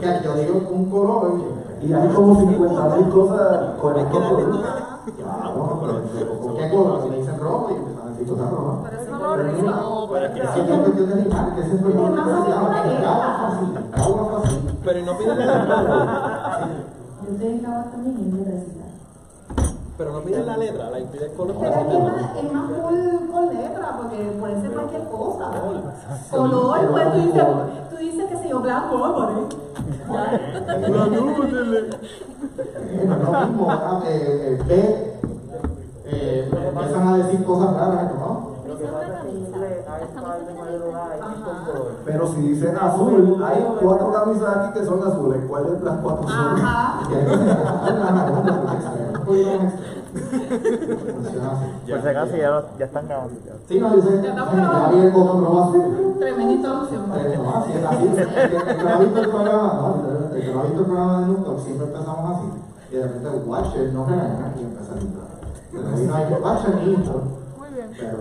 [0.00, 0.20] No, no entiendo.
[0.20, 1.32] Pero que yo digo un color
[1.82, 4.62] y hay como 50 mil cosas con el color.
[5.16, 7.02] Claro, pero ¿con qué color?
[7.02, 7.90] Si me dicen rojo y.
[8.20, 10.16] Pero eso no.
[10.16, 10.48] Es que es
[10.80, 14.40] cuestión de animal, que ese es el problema que se llama que agua fácil, agua
[14.42, 14.58] fácil.
[14.84, 16.68] Pero y no piden la letra.
[17.22, 17.32] Yo
[17.62, 18.39] la también.
[20.00, 22.52] Pero no piden la letra, la impide el color Pero es que es más, es
[22.54, 25.50] más cool con letra, porque puede ser cualquier cosa.
[26.30, 27.44] Color, pues tú dices,
[27.90, 28.96] tú dices que se yo blanco.
[32.88, 35.20] Eh, lo mismo, ah, eh, eh, ve,
[36.06, 38.50] eh, empiezan a decir cosas raras, ¿no?
[42.06, 45.42] Pero si dicen azul, hay cuatro camisas aquí que son azules.
[45.46, 46.56] ¿Cuál de las cuatro son?
[51.90, 53.34] Por si acaso ya, ya están grabando.
[53.46, 53.52] ya.
[53.68, 54.96] Sí, no, dice, Ya estamos ya grabando.
[54.96, 56.16] vi el botón rojo azul.
[56.18, 57.08] Tremenda introducción.
[57.08, 58.06] No, así es así.
[58.06, 58.16] El
[58.76, 61.26] que no ha visto el programa, no, el que no ha visto el programa de
[61.26, 62.46] Newton, siempre empezamos así.
[62.90, 65.26] Y de repente, Watcher no regaña y empieza a entrar.
[65.72, 67.22] Pero ahí no hay Watcher ni intro.
[67.58, 67.88] Muy bien.
[67.98, 68.16] Pero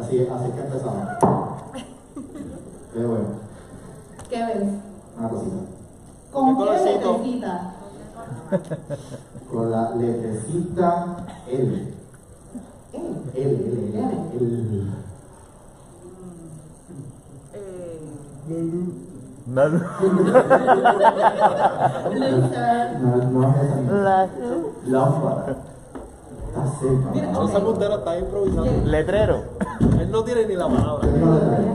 [0.00, 1.04] así, así que empezamos.
[2.92, 3.24] Qué bueno,
[4.30, 4.62] ¿Qué ves?
[5.18, 5.56] una cosita.
[6.32, 7.20] ¿Con qué colorcito?
[9.50, 11.16] Con la letrecita
[11.48, 11.94] L.
[12.92, 13.52] L, L,
[13.94, 14.84] L, L.
[19.46, 19.80] No, no.
[23.00, 23.54] No, no.
[24.02, 24.28] La-
[24.86, 25.56] Lámpara.
[27.32, 27.44] ¿no?
[27.48, 28.64] Esa puntera está improvisando.
[28.84, 29.42] Letrero.
[30.00, 31.00] Él no tiene ni la palabra.
[31.08, 31.66] ¿Qué dijo de ahí?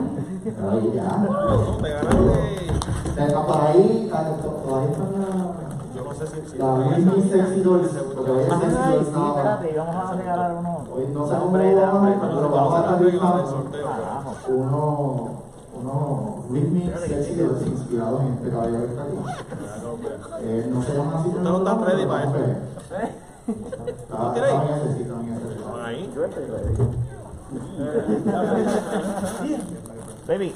[0.72, 1.18] Ahí ya.
[1.18, 3.34] No, te ganaste.
[3.34, 5.69] Por ahí, ah, está no
[6.20, 6.34] sé si.
[6.52, 9.36] si la Whitney Sexy Dolls, porque hoy es Sexy Ay, Dolls sí, nada más.
[9.38, 10.72] espérate, vamos a regalar uno.
[10.94, 11.76] Hoy no No, pero
[12.50, 13.00] vamos a estar.
[13.00, 13.48] Carajo.
[14.50, 14.82] uno,
[15.80, 15.96] uno
[16.50, 19.18] Whitney Sexy Dolls inspirados en este caballero que está aquí.
[20.42, 21.28] Eh, no se llaman así.
[21.30, 22.38] Ustedes no están ready para esto.
[23.50, 25.16] Está, está ese, está.
[25.86, 26.02] Ahí.
[26.16, 26.74] Yo estoy ready.
[30.28, 30.54] Baby.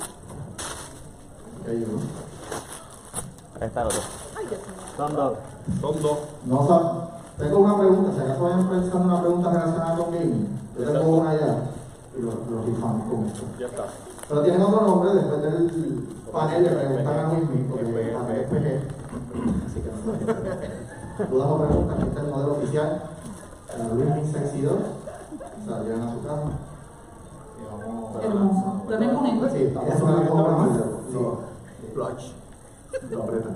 [1.65, 1.85] Ahí,
[3.67, 4.01] está el otro.
[4.97, 5.33] Son dos.
[5.81, 6.17] Son dos.
[6.45, 7.03] No sab-
[7.37, 11.17] tengo una pregunta, si acaso vayan pensando en una pregunta relacionada con gaming, yo tengo
[11.17, 11.57] una allá
[12.17, 13.41] y lo, lo rifamos con esto.
[13.59, 13.83] Ya está.
[14.29, 18.47] Pero tienen otro nombre después del panel de preguntas a Luismi, porque el panel es
[18.47, 18.67] PG.
[19.65, 21.29] Así que no.
[21.29, 23.03] Dudas o preguntas, este es el modelo oficial.
[23.77, 24.73] La Luismi Sexy 2.
[25.67, 26.41] Salieron a su casa.
[27.57, 28.23] Y vamos.
[28.23, 28.83] Hermoso.
[28.89, 29.49] Lo ven con esto.
[29.57, 30.85] Sí, vamos a poner como una mano.
[31.11, 31.37] No,
[31.93, 32.31] Flash.
[33.09, 33.55] lo apretan.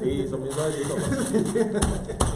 [0.00, 0.98] Sí, son bien suavecitos.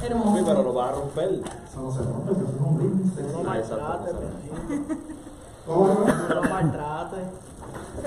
[0.03, 0.45] Sí, Hermoso.
[0.47, 1.31] pero lo vas a romper.
[1.31, 3.37] Eso no se rompe, eso es un Sexy.
[3.49, 4.97] Ah, exacto, exacto.
[5.67, 5.95] ¿Cómo no?
[6.05, 6.11] Se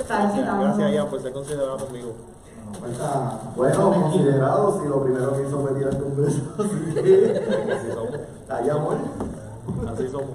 [0.01, 0.63] está Gracias, excitando.
[0.63, 2.11] gracias, Ian, por ser considerado conmigo.
[2.81, 3.39] Falta.
[3.55, 6.41] Bueno, considerado si lo primero que hizo fue tirarte un beso.
[6.57, 8.13] Así somos.
[8.49, 8.97] ahí amor.
[9.93, 10.31] Así somos.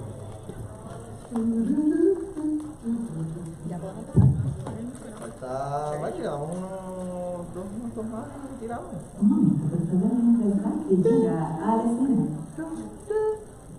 [5.19, 6.81] Falta, vaya, quedamos unos dos
[7.91, 8.25] minutos más
[8.59, 8.83] tirado.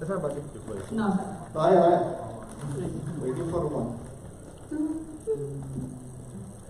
[0.00, 0.34] ¿Esa es para?
[0.92, 1.20] No.
[1.54, 1.80] Vale.
[3.20, 3.30] Voy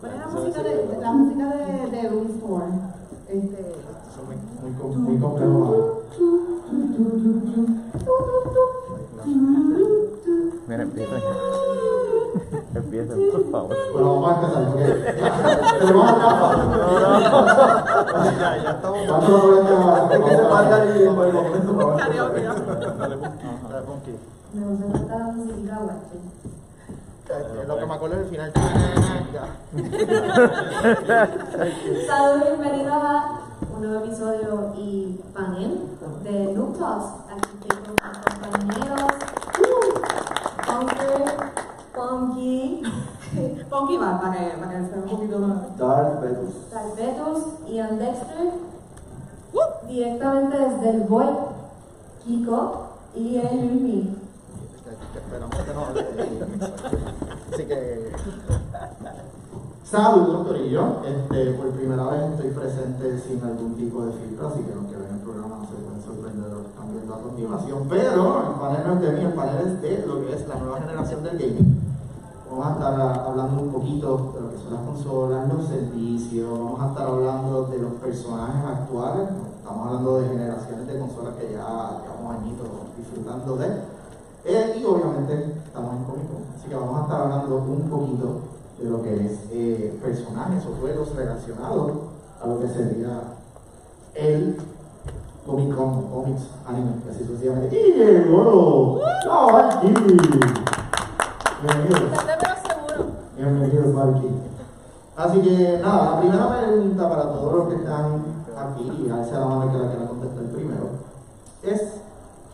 [0.01, 2.41] ¿Cuál es la música de, de, de Room
[20.53, 22.43] El tiempo y momento para Karaoke.
[24.53, 26.19] Gusta música guache.
[27.31, 28.53] Eh, Lo que me acuerdo es el final.
[29.33, 29.47] Ya.
[32.07, 33.41] Saludos, bienvenidos a
[33.75, 35.71] un nuevo episodio y panel
[36.23, 37.07] de Noob Talks.
[37.31, 38.19] Aquí estoy con mis
[38.69, 39.11] compañeros.
[39.59, 41.23] Uh, Bunker,
[41.95, 42.83] Funky,
[43.71, 45.79] Funky va para que, para que sea un poquito más.
[45.79, 46.55] Dark Vetus.
[46.71, 47.39] Salvetus,
[47.71, 48.53] Ian Dexter.
[50.83, 51.27] Directamente desde el Boy,
[52.25, 54.09] Kiko y el hable.
[57.53, 58.13] Así que.
[59.85, 61.03] Saludos, Corillo.
[61.05, 64.97] Este, por primera vez estoy presente sin algún tipo de filtro, así que los que
[64.97, 67.87] ven el programa no se pueden sorprender de lo que están viendo a continuación.
[67.89, 70.57] Pero el panel no es de mí, el panel es de lo que es la
[70.57, 71.81] nueva generación del gaming.
[72.51, 76.81] Vamos a estar hablando un poquito de lo que son las consolas, los servicios, vamos
[76.81, 79.29] a estar hablando de los personajes actuales,
[79.63, 82.67] estamos hablando de generaciones de consolas que ya llevamos añitos
[82.99, 83.67] disfrutando de.
[84.45, 88.41] Eh, y obviamente estamos en Comic Con, así que vamos a estar hablando un poquito
[88.81, 91.93] de lo que es eh, personajes o juegos relacionados
[92.43, 93.21] a lo que sería
[94.15, 94.57] el
[95.47, 97.81] Comic Con, cómics, anime, así sucesivamente.
[97.81, 99.01] ¡Y llegó!
[99.31, 99.95] ¡Aquí!
[101.63, 102.01] Bienvenido.
[103.37, 104.29] Bienvenido, Valky.
[105.17, 109.41] Así que nada, la primera pregunta para todos los que están aquí, y a esa
[109.41, 110.89] la mano que la quiera contestar primero,
[111.63, 111.83] es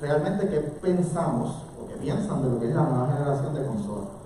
[0.01, 4.19] realmente qué pensamos o qué piensan de lo que es la nueva generación de consolas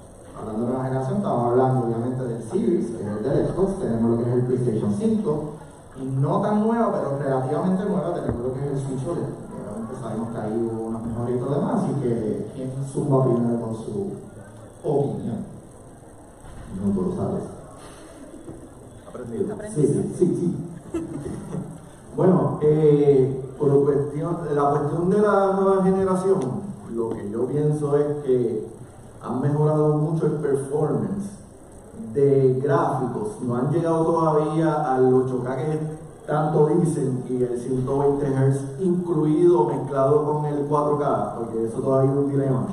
[0.42, 4.10] hablando de nueva generación, estamos hablando obviamente del Series, que es el del Xbox, tenemos
[4.10, 5.44] lo que es el PlayStation 5,
[6.00, 9.22] y no tan nueva, pero relativamente nueva, tenemos lo que es el Switch OLED.
[9.22, 14.12] Obviamente sabemos que hay unos mejoritos de más, así que ¿quién suma primero con su
[14.82, 15.44] opinión?
[16.82, 17.44] No tú lo sabes.
[19.06, 19.56] Aprendido.
[19.74, 20.36] Sí, sí, sí.
[20.40, 20.71] sí.
[22.16, 26.40] Bueno, eh, por cuestión, la cuestión de la nueva generación,
[26.94, 28.68] lo que yo pienso es que
[29.22, 31.30] han mejorado mucho el performance
[32.12, 35.80] de gráficos, no han llegado todavía al 8K que
[36.26, 42.18] tanto dicen y el 120 Hz incluido mezclado con el 4K, porque eso todavía es
[42.18, 42.66] un dilema.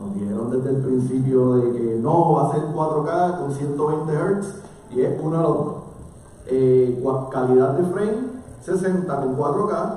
[0.00, 4.54] Nos dijeron desde el principio de que no va a ser 4K con 120 Hz
[4.96, 5.80] y es uno al otro.
[6.46, 9.92] Eh, calidad de frame 60 con 4K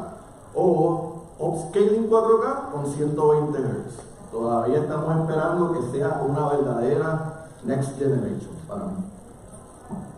[0.56, 4.32] o upscaling 4K con 120 Hz.
[4.32, 9.04] Todavía estamos esperando que sea una verdadera next generation para mí.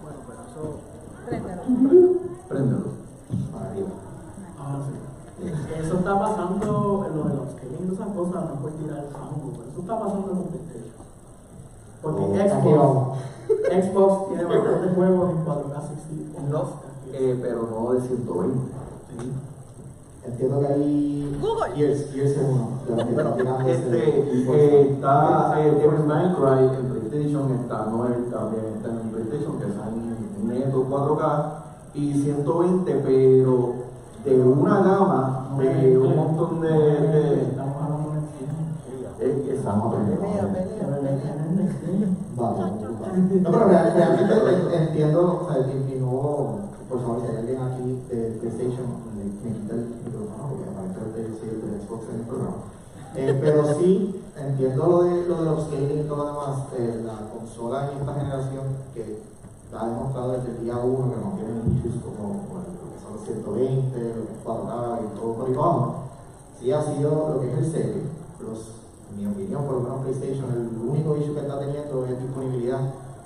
[0.01, 0.79] Bueno, pero eso.
[2.47, 2.85] Préndelo.
[3.51, 3.89] Para arriba.
[4.59, 5.51] Ah, sí.
[5.79, 9.51] Eso está pasando en lo de los que esas cosas no puedes tirar el fango,
[9.57, 11.05] pero eso está pasando en los PlayStation.
[12.01, 13.19] Porque Oh, Xbox,
[13.87, 16.84] Xbox tiene bastantes juegos en 4K 60.
[17.17, 18.57] Eh, pero no de 120.
[19.19, 19.31] Sí.
[20.27, 21.39] Entiendo que hay
[22.25, 22.69] es uno
[23.15, 24.09] de los que Bueno, este,
[24.51, 29.67] eh, está eh, Devil May Cry en PlayStation, está Noel también está en PlayStation, que
[29.67, 31.45] está en neto 4K
[31.93, 33.73] y 120, pero
[34.25, 36.69] de una gama de un montón de.
[36.69, 37.51] de
[39.55, 39.93] Estamos
[42.35, 42.71] vale.
[43.41, 45.63] No, pero real- realmente en- entiendo, o sea,
[46.95, 51.49] por favor, si hay alguien aquí de PlayStation, me, quita el micrófono, porque aparentemente soy
[51.49, 52.57] el del Xbox en el programa.
[53.15, 57.03] Eh, pero sí, entiendo lo de, lo de los scaling y todo lo demás, eh,
[57.03, 58.63] la consola en esta generación
[58.93, 59.19] que
[59.75, 63.23] ha demostrado desde el día 1 que no tiene issues como, lo que son los
[63.27, 65.95] 120, lo que es 4K y todo por ahí abajo,
[66.59, 68.01] sí ha sido lo que es el serie,
[68.39, 68.71] los
[69.11, 72.79] en mi opinión, por lo menos PlayStation, el único issue que está teniendo es disponibilidad.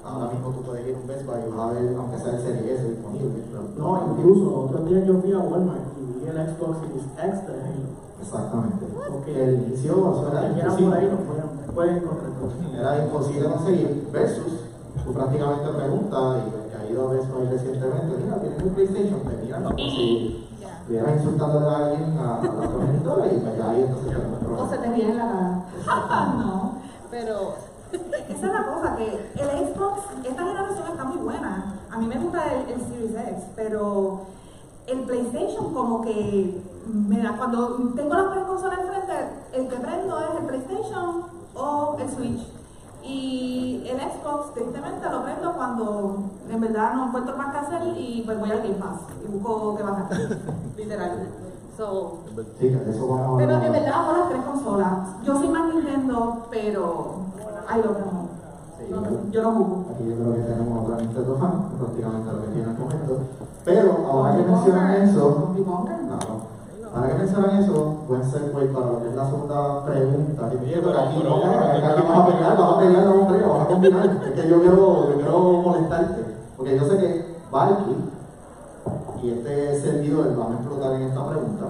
[0.04, 2.34] Ahora mismo tú puedes ir a un Best Buy y vas a ver, aunque sea
[2.34, 3.44] el Serie S disponible.
[3.78, 7.54] No, incluso otro día yo fui a Walmart y vi el Xbox Series X de
[7.54, 7.90] Halo.
[8.22, 8.86] Exactamente.
[9.12, 11.10] Porque El inicio eso era por ahí imposible.
[11.68, 12.32] lo pueden, encontrar.
[12.80, 14.10] Era imposible conseguir.
[14.12, 14.54] Versus,
[15.06, 19.44] tú prácticamente preguntas, y ha ido a Best Buy recientemente, mira, tienes un PlayStation, te
[19.46, 20.48] miran como si
[20.82, 24.48] estuvieras insultando a alguien a, a la progenitora y pues ya ahí entonces tenemos el
[24.54, 25.66] O se te viene en la
[26.40, 26.74] no,
[27.12, 27.54] pero
[27.92, 31.80] esa es la cosa, que el Xbox, esta generación está muy buena.
[31.92, 34.22] A mí me gusta el, el Series X, pero
[34.88, 39.14] el PlayStation como que me da, cuando tengo las tres consolas enfrente,
[39.54, 41.24] el que prendo es el PlayStation
[41.56, 42.48] o el Switch.
[43.02, 48.24] Y el Xbox, tristemente, lo prendo cuando en verdad no encuentro más que hacer y
[48.26, 50.10] pues voy al Game Pass y busco que bajar,
[50.78, 51.28] literal.
[51.78, 52.20] So,
[52.60, 54.92] Sí, eso vamos a pero en verdad amo las tres consolas.
[55.24, 57.29] Yo soy más Nintendo, pero
[57.70, 58.30] ay lo amo.
[58.78, 59.18] Sí, No, bueno.
[59.32, 59.86] yo lo jugo.
[59.94, 63.14] Aquí yo creo que tenemos otra Nintendo fan, prácticamente lo que tiene el momento.
[63.66, 66.34] Pero ahora que mencionan eso, claro,
[66.96, 70.50] ahora que mencionan eso, buen segue para lo que es la segunda pregunta.
[70.50, 73.68] Que me llevo aquí, no, aquí vamos a pelear, vamos a pelear, hombre, vamos a
[73.68, 74.06] combinar.
[74.26, 76.22] Es que yo quiero, yo quiero molestarte,
[76.58, 77.96] porque yo sé que Valky
[79.22, 81.66] y este servidor van a explotar en esta pregunta.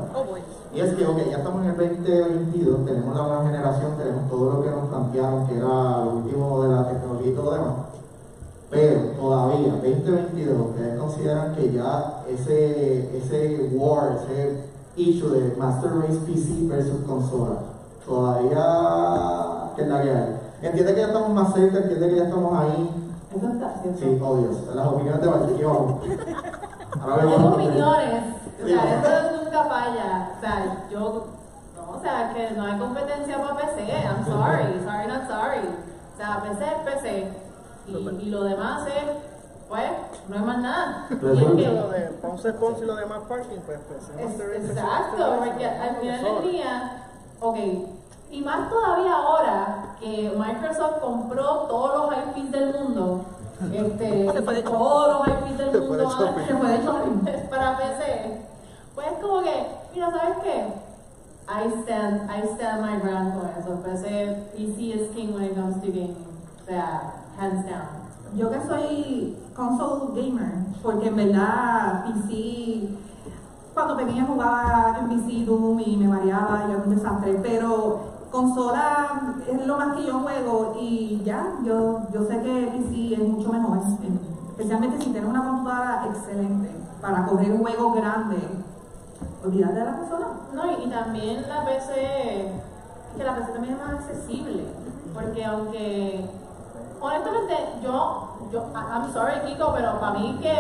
[0.74, 4.54] Y es que, ok, ya estamos en el 2022, tenemos la nueva generación, tenemos todo
[4.54, 7.74] lo que nos plantearon, que era lo último de la tecnología y todo lo demás.
[8.70, 14.64] Pero todavía, 2022, ustedes consideran que ya ese, ese war, ese
[14.96, 17.56] issue de Master Race PC versus consola,
[18.06, 20.40] todavía, ¿qué es la que hay?
[20.62, 22.90] Entiende que ya estamos más cerca, entiende que ya estamos ahí.
[23.36, 24.00] Eso está ¿cierto?
[24.00, 24.50] Sí, obvio.
[24.76, 26.02] Las opiniones de Valkyrie, vamos.
[27.02, 27.54] Ahora vemos.
[27.54, 28.24] opiniones,
[28.62, 30.32] o sea, falla.
[30.38, 31.26] O sea, yo,
[31.76, 35.68] no, o sea, que no hay competencia para PC, I'm sorry, sorry, not sorry.
[36.14, 37.34] O sea, PC es PC.
[37.88, 39.04] Y, y lo demás es,
[39.68, 39.92] pues,
[40.28, 41.08] no hay más nada.
[41.10, 45.36] Y es que- Lo de Ponce Ponce y lo demás parking, pues, pues Es- Exacto,
[45.44, 47.04] porque al final del día,
[47.40, 47.58] ok,
[48.32, 53.26] y más todavía ahora que Microsoft compró todos los IPs del mundo,
[53.74, 54.32] este,
[54.64, 58.39] todos los IPs del Se fue de mundo se fue de shopping para PC,
[59.00, 59.66] pues es como que,
[59.96, 60.74] mira, ¿sabes qué?
[61.48, 65.76] I stand, I stand my ground con eso, PC, PC is king when it comes
[65.82, 66.28] to gaming,
[66.62, 67.88] o sea, hands down.
[68.36, 70.52] Yo que soy console gamer,
[70.84, 72.90] porque en verdad PC,
[73.74, 79.38] cuando pequeña jugaba en PC Doom y me mareaba y era un desastre, pero consola
[79.50, 83.50] es lo más que yo juego y ya, yo, yo sé que PC es mucho
[83.54, 83.80] mejor,
[84.50, 86.70] especialmente si tienes una computadora excelente
[87.02, 88.44] para correr juegos grandes.
[89.44, 90.28] Olvídate de la consola.
[90.54, 92.52] No, y, también la PC,
[93.18, 94.64] que la PC también es más accesible,
[95.14, 96.26] porque aunque,
[97.00, 100.54] honestamente, yo, yo, I'm sorry Kiko, pero para mí que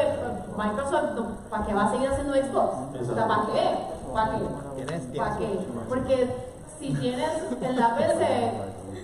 [0.57, 1.19] Microsoft,
[1.50, 3.09] ¿para qué va a seguir haciendo Xbox?
[3.09, 3.77] O sea, ¿para qué?
[4.13, 5.17] ¿Para qué?
[5.17, 5.59] ¿Para qué?
[5.89, 6.36] Porque
[6.79, 7.31] si tienes
[7.62, 8.51] en la PC,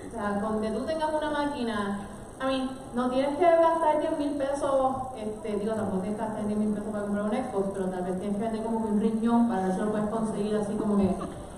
[0.08, 2.00] o sea, con que tú tengas una máquina,
[2.42, 6.48] I mean, no tienes que gastar 10 mil pesos, este, digo, tampoco tienes que gastar
[6.48, 8.92] 10 mil pesos para comprar un Xbox, pero tal vez tienes que vender como que
[8.92, 11.16] un riñón para ver si lo puedes conseguir así como que,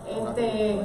[0.07, 0.81] este,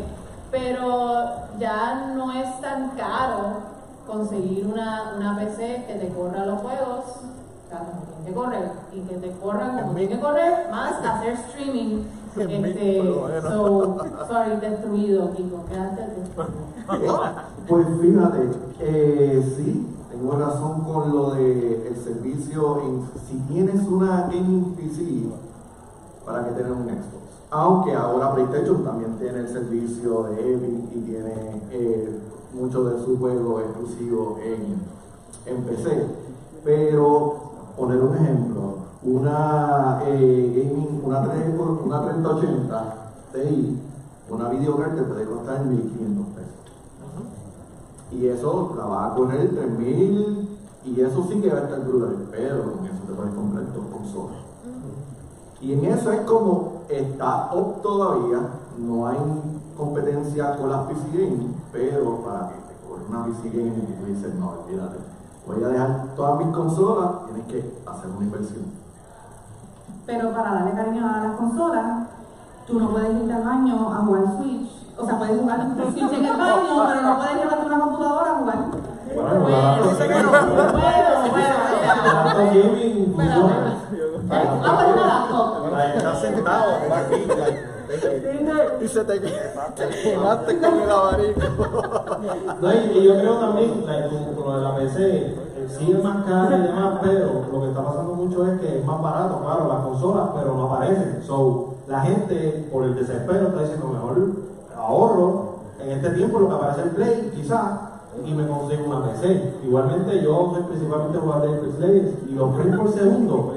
[0.51, 1.25] pero
[1.59, 3.73] ya no es tan caro
[4.07, 9.01] conseguir una, una PC que te corra los juegos, o sea, como que correr, y
[9.01, 12.05] que te corran como tienen que correr, más hacer streaming.
[12.35, 13.03] Este,
[13.43, 16.03] so, sorry, destruido, Kiko, quédate
[17.69, 22.83] Pues fíjate, eh, sí, tengo razón con lo de el servicio.
[22.83, 25.25] en- si tienes una gaming PC,
[26.27, 27.23] ¿para qué tener un Xbox?
[27.51, 32.19] Aunque ahora PlayStation también tiene el servicio de Epic y tiene eh,
[32.55, 34.77] muchos de sus juegos exclusivos en,
[35.55, 36.07] en PC.
[36.65, 37.35] Pero,
[37.77, 38.63] poner un ejemplo,
[39.05, 42.95] una eh, gaming, una, 3 por- una 3080
[43.33, 43.79] Ti,
[44.31, 46.49] una videocard te puede costar 1500 pesos.
[48.13, 50.52] Y eso la vas a poner 3000
[50.85, 53.85] y eso sí que va a estar brutal, pero con eso te puedes comprar dos
[53.93, 54.39] consolas.
[55.61, 58.39] Y en eso es como está up todavía,
[58.79, 59.19] no hay
[59.77, 64.07] competencia con las PC Gaming, pero para que te corra una PC Gaming y tú
[64.07, 64.99] dices, no, olvídate,
[65.47, 68.65] voy a dejar todas mis consolas, tienes que hacer una inversión.
[70.05, 72.09] Pero para darle cariño a las consolas,
[72.67, 74.69] tú no puedes irte al baño a jugar Switch.
[74.99, 78.39] O sea, puedes jugar Switch en el baño, pero no puedes llevarte una computadora a
[78.39, 78.92] jugar.
[79.21, 79.99] Ah, pues
[86.21, 86.73] sentado,
[88.81, 91.41] Y se te te quemaste con el abanico.
[92.95, 93.85] Y, yo creo también,
[94.35, 95.37] con, lo de la PC, eh,
[95.69, 99.03] sí más cara y demás, pero lo que está pasando mucho es que es más
[99.03, 101.23] barato, claro, las consolas, pero no aparecen.
[101.27, 104.31] So, la gente, por el desespero, está diciendo, mejor
[104.77, 107.92] ahorro en este tiempo lo que aparece en Play, quizás,
[108.25, 109.55] y me consigo una PC.
[109.65, 113.53] Igualmente, yo soy principalmente jugador de Legends, y los frames por segundo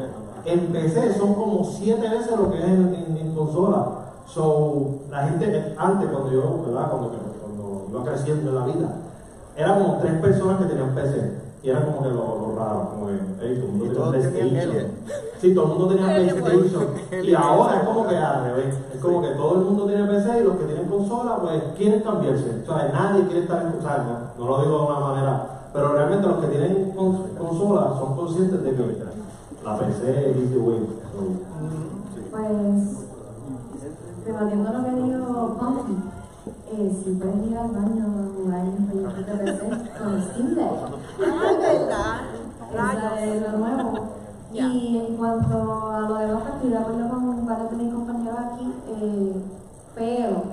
[0.46, 3.88] en PC son como 7 veces lo que es en, consola.
[4.28, 6.42] So, la gente, antes, cuando yo.
[6.42, 11.45] Cuando, cuando iba creciendo en la vida, como tres personas que tenían PC.
[11.65, 14.91] Y era como que lo, lo raro, como que, hey, todo el mundo tenía PlayStation.
[15.41, 16.05] Sí, todo el mundo tenía
[16.43, 16.88] PlayStation.
[17.25, 18.75] Y ahora es como que al revés.
[18.93, 22.01] Es como que todo el mundo tiene PC y los que tienen consola, pues quieren
[22.01, 22.62] cambiarse.
[22.62, 23.98] O sea, nadie quiere estar en o sea,
[24.38, 28.15] no, no lo digo de una manera, pero realmente los que tienen cons- consola son
[28.15, 29.03] conscientes de que
[29.63, 30.88] la PC is the way.
[32.31, 33.07] Pues,
[34.25, 35.95] rebatiendo lo que dijo Pumpy,
[36.72, 39.67] eh, si puedes ir al baño a jugar en proyectos de PC
[39.98, 40.72] con Steam Deck.
[42.75, 44.10] Es lo nuevo.
[44.51, 48.39] Y en cuanto a lo demás, pues estoy de acuerdo con varios de mis compañeros
[48.39, 49.44] aquí, eh,
[49.96, 50.44] pero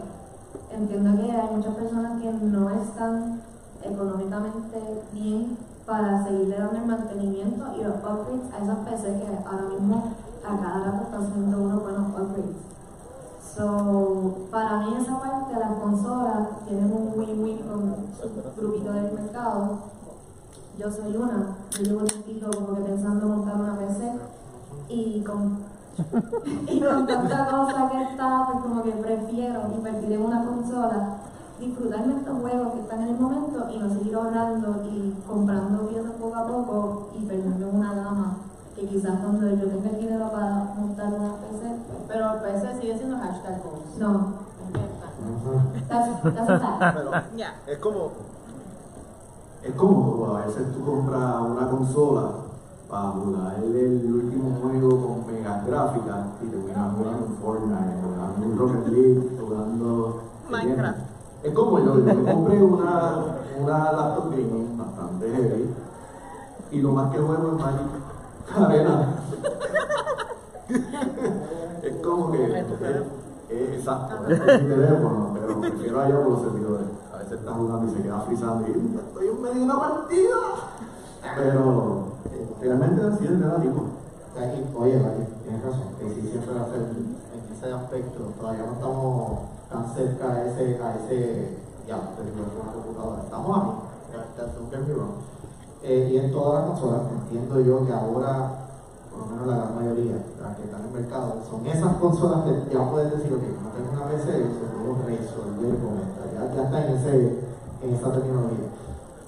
[0.73, 3.43] entiendo que hay muchas personas que no están
[3.83, 9.69] económicamente bien para seguirle dando el mantenimiento y los upgrades a esas PC que ahora
[9.69, 10.12] mismo
[10.45, 12.57] a cada rato están haciendo unos buenos upgrades.
[13.57, 19.12] So, para mí esa parte de las consolas tienen un win-win con su grupito del
[19.12, 19.79] mercado.
[20.79, 24.12] Yo soy una, yo llevo tiempito como que pensando montar una PC
[24.88, 25.59] y con,
[26.69, 31.17] y con tanta cosa que está, pues como que prefiero invertir en una consola,
[31.61, 36.12] disfrutarme estos juegos que están en el momento y no seguir ahorrando y comprando piezas
[36.12, 37.52] poco a poco y perder
[38.83, 41.76] que quizás cuando yo tenga el dinero para montar una PC,
[42.09, 43.97] Pero el PC sigue siendo hashtag goals.
[43.99, 44.43] no.
[45.88, 46.95] That's, that's.
[46.95, 47.55] Pero Ya.
[47.67, 48.11] es como,
[49.64, 52.33] Es como a veces tú compras una consola
[52.90, 58.88] para jugar el, último juego con megas gráficas y terminas jugando Fortnite, jugando en Rocket
[58.88, 60.23] League, jugando...
[60.50, 60.99] Minecraft.
[61.45, 63.25] Es como yo, yo me compré una,
[63.61, 65.75] una laptop gaming bastante heavy
[66.73, 67.87] y lo más que juego es Magic
[68.57, 69.14] Arena.
[71.83, 72.45] es como que...
[72.45, 72.66] Es,
[73.49, 76.87] es exacto, es mi teléfono, pero prefiero allá por los servidores.
[77.33, 80.37] Veces está jugando y se queda frizando y estoy en medio de una partida.
[81.35, 83.31] Pero eh, realmente así es
[84.77, 85.01] oye,
[85.43, 89.39] tienes razón, que sí siempre va a en ese aspecto, todavía no estamos
[89.71, 91.57] tan cerca a ese, a ese,
[91.89, 93.75] ya, te digo, es una computadora, estamos
[94.12, 95.17] me wrong.
[95.83, 98.62] Eh, y en todas las consolas, entiendo yo que ahora,
[99.23, 102.75] lo menos la gran mayoría, las que están en el mercado, son esas consolas que
[102.75, 106.62] ya puedes decir, ok, no tengo una PC, se puedo resolver con esta, ya, ya
[106.64, 107.14] está en, ese,
[107.83, 108.69] en esa terminología.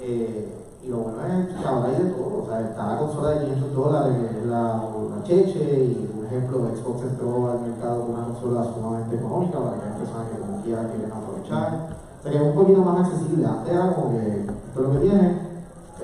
[0.01, 3.31] Eh, y lo bueno es que ahora hay de todo, o sea, está la consola
[3.31, 8.03] de 500 dólares, que es la, la Cheche, y por ejemplo, Xbox entró al mercado
[8.03, 11.97] con una consola sumamente económica para aquellas personas que como quiera quieren aprovechar.
[12.19, 13.47] O sea, que es un poquito más accesible.
[13.47, 15.45] Antes era como que esto es lo que tiene,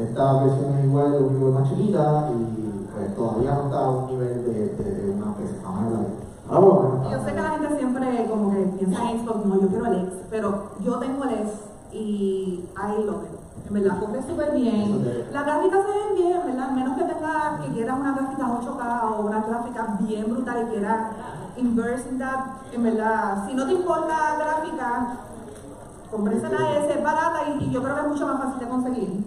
[0.00, 2.59] esta versión es igual, lo único que es más chiquita, y
[3.20, 6.30] todavía no está a un nivel de, de, de una PC, en.
[6.50, 9.86] Ahora, Yo sé que la gente siempre como que piensa en Xbox, no, yo quiero
[9.86, 11.50] el X, pero yo tengo el X
[11.92, 13.40] y ahí lo veo.
[13.68, 15.28] En verdad, corre súper bien.
[15.32, 16.70] Las gráficas se ven bien, ¿verdad?
[16.70, 20.98] Menos que tenga, que quieras una gráfica 8K o una gráfica bien brutal y quieras
[21.56, 22.40] inverse in that,
[22.72, 25.16] en verdad, si no te importa la gráfica,
[26.10, 28.68] cómprese la S, es barata y, y yo creo que es mucho más fácil de
[28.68, 29.24] conseguir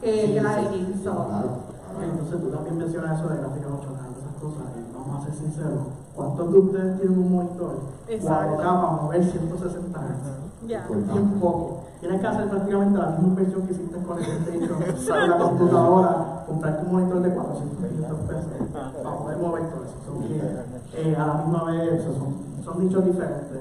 [0.00, 1.02] que, que la X.
[1.04, 1.26] So.
[1.26, 1.75] claro.
[2.04, 5.34] Entonces tú también mencionas eso de gráfica 8K y esas cosas, y vamos a ser
[5.34, 5.86] sinceros.
[6.14, 7.74] ¿Cuántos de ustedes tienen un monitor?
[8.08, 8.56] Exacto.
[8.56, 10.66] 4K para mover 160 Hz.
[10.66, 10.86] Ya.
[10.88, 11.86] Bien poco.
[12.00, 16.86] Tienes que hacer prácticamente la misma inversión que hiciste con el PlayStation la computadora, comprarte
[16.86, 18.44] un monitor de 400 500 pesos
[19.02, 19.96] para poder mover todo eso.
[20.04, 23.60] Son que, eh, a la misma vez, eso son, son dichos diferentes.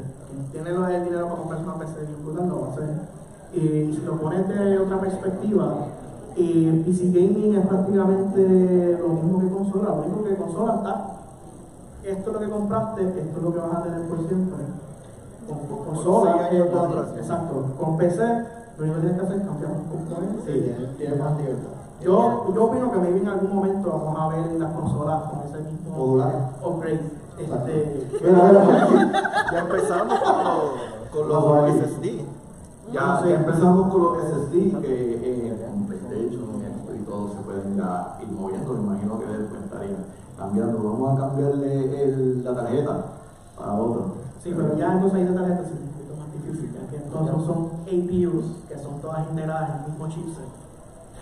[0.51, 2.89] Quien tiene el dinero para comprarse una PC bien brutal lo va a hacer.
[3.53, 5.87] Y si lo pones de otra perspectiva,
[6.37, 9.89] eh, PC Gaming es prácticamente lo mismo que consola.
[9.95, 11.11] Lo único que consola está,
[12.03, 14.65] esto es lo que compraste, esto es lo que vas a tener por siempre.
[15.47, 17.07] Con, con consola, atrás.
[17.17, 17.65] exacto.
[17.79, 18.23] Con PC,
[18.77, 20.41] lo único que tienes que hacer es cambiar un componente.
[20.45, 21.69] Sí, tiene, tiene más libertad.
[22.01, 25.69] Yo, yo opino que maybe en algún momento vamos a ver las consolas con ese
[25.71, 26.41] mismo Modulares.
[26.63, 27.25] upgrade.
[27.37, 28.07] Este,
[29.51, 30.69] ya empezamos con los,
[31.11, 31.75] con los.
[31.75, 32.34] SSD.
[32.95, 36.47] Ya, ya empezamos con los SSD que eh, con PlayStation
[36.95, 38.71] y todo se pueden ya ir moviendo.
[38.73, 40.05] Me imagino que después estarían
[40.37, 40.77] cambiando.
[40.81, 43.05] Vamos a cambiarle el- la tarjeta
[43.57, 44.05] para otro.
[44.41, 47.35] Sí, pero ya entonces ahí de tarjeta es un poquito más difícil, ya que entonces
[47.45, 50.49] son APUs que son todas integradas en el mismo chipset.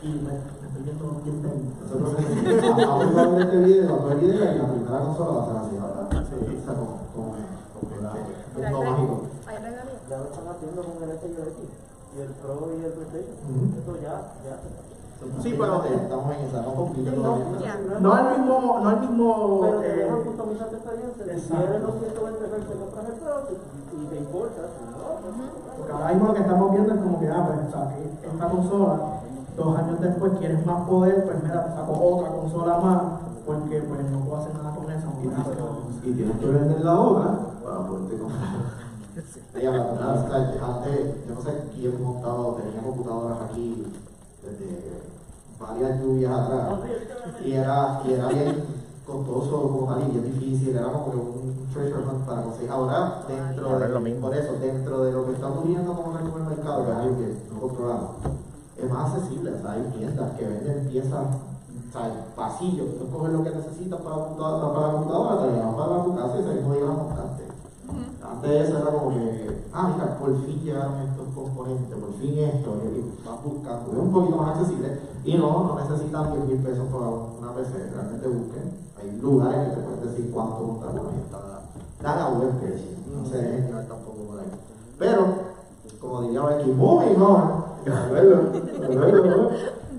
[0.03, 1.73] Y me, me estoy viendo bien técnico.
[1.89, 5.47] Nosotros vamos a ver este video, cuando el video y la primera consola va a
[5.47, 6.05] ser así, ¿verdad?
[6.29, 7.88] Sí, o sea, como, como, como
[8.62, 9.15] el mundo mágico.
[9.47, 9.92] Ahí está la mía.
[10.09, 11.59] Ya lo están haciendo con el S y el X.
[12.15, 13.37] Y el Pro y el PlayStation.
[13.47, 13.79] Ujú.
[13.79, 14.55] Esto ya, ya.
[15.41, 16.73] Sí, pero estamos en esa, no
[18.01, 19.59] No, el mismo, no el mismo.
[19.61, 21.23] Pero te eh, dejan customizar tu experiencia.
[21.23, 21.63] Si exacto.
[21.63, 23.33] quieres los 120 Hz que compras el Pro
[23.93, 24.61] y te importa,
[24.91, 25.33] no, pues,
[25.77, 28.27] Porque ahora mismo lo que estamos viendo es como que, ah, pues, o sea, que
[28.27, 28.99] esta consola,
[29.55, 33.01] dos años después quieres más poder, pues mira, te saco otra consola más,
[33.45, 35.05] porque pues no puedo hacer nada con esa.
[35.05, 36.07] no puedo hacer nada con esa.
[36.07, 38.92] Y tienes que vender la otra para poderte comprar.
[40.62, 43.86] Antes, yo no sé quién montado, tenía computadoras aquí
[44.41, 45.02] desde
[45.60, 46.80] varias lluvias atrás.
[47.45, 48.63] Y era, y era bien
[49.06, 52.71] costoso como tal y bien difícil, era como que un treasure hunt para conseguir.
[52.71, 54.21] Ahora, dentro Ahora de, es lo mismo.
[54.21, 57.17] por eso, dentro de lo que está ocurriendo como con el mercado, que es algo
[57.17, 58.10] que no controlamos,
[58.78, 63.34] es más accesible, o sea, hay tiendas que venden piezas, o sea, pasillos, tú coges
[63.34, 66.39] lo que necesitas para, la computadora- para la computadora, te llevas para tu casa y
[66.41, 67.42] ese mismo montaste.
[68.23, 73.27] Antes era como que, ah, mira, por fin llegaron estos componentes, por fin esto, y
[73.27, 74.99] vas buscando, es un poquito más accesible.
[75.25, 78.71] Y no, no necesitan 10 mil pesos para una PC, realmente busquen.
[78.99, 81.12] Hay lugares que te pueden decir cuánto montar una
[81.97, 84.51] está la web que sí, no sé, llegar tampoco por ahí.
[84.99, 85.25] Pero,
[86.01, 86.51] como diría on,
[87.79, 88.41] luego,
[88.89, 89.49] luego,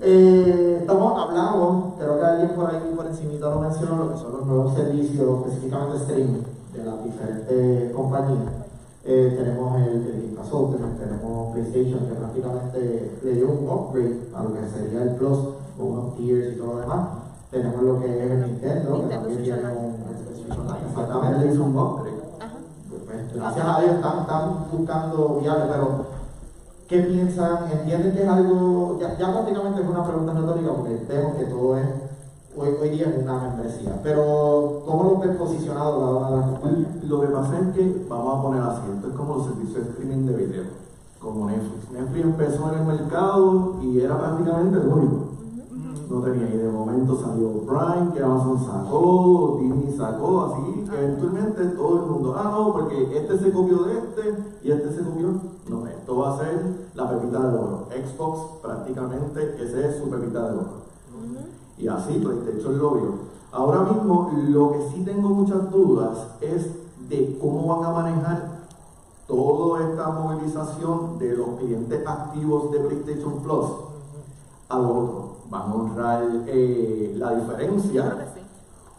[0.01, 4.33] eh, estamos hablando, creo que alguien por ahí por encimita lo mencionó, lo que son
[4.33, 6.43] los nuevos servicios, específicamente streaming
[6.85, 8.53] las diferentes compañías.
[9.03, 10.35] Eh, tenemos el, el
[10.97, 15.37] tenemos PlayStation que prácticamente le dio un upgrade a lo que sería el Plus
[15.77, 17.07] con unos tiers y todo lo demás.
[17.51, 19.95] Tenemos lo que es el Nintendo, que también tiene un.
[20.89, 22.15] Exactamente, le hizo un upgrade.
[22.89, 26.05] Pues, gracias a Dios están, están buscando viable, pero
[26.87, 27.71] ¿qué piensan?
[27.71, 31.77] ¿Entienden que es algo, ya, ya prácticamente es una pregunta retórica porque vemos que todo
[31.77, 31.85] es,
[32.57, 37.03] hoy, hoy día es una membresía, pero ¿cómo lo ves posicionado cada una de compañías?
[37.03, 39.91] Lo que pasa es que, vamos a poner así, esto es como los servicios de
[39.91, 40.63] streaming de video,
[41.19, 41.91] como Netflix.
[41.91, 45.25] Netflix empezó en el mercado y era prácticamente el único.
[46.09, 51.65] No tenía, y de momento salió Prime, que Amazon sacó, Disney sacó, así, que eventualmente
[51.69, 55.29] todo el mundo, ah, no, porque este se copió de este y este se copió.
[55.67, 56.61] No, esto va a ser
[56.93, 57.87] la pepita de oro.
[57.89, 60.85] Xbox prácticamente, ese es su pepita de oro.
[61.77, 63.13] Y así, PlayStation lo vio.
[63.51, 66.67] Ahora mismo, lo que sí tengo muchas dudas es
[67.09, 68.55] de cómo van a manejar
[69.27, 73.65] toda esta movilización de los clientes activos de PlayStation Plus
[74.69, 75.35] al otro.
[75.49, 78.41] Van a honrar eh, la diferencia sí.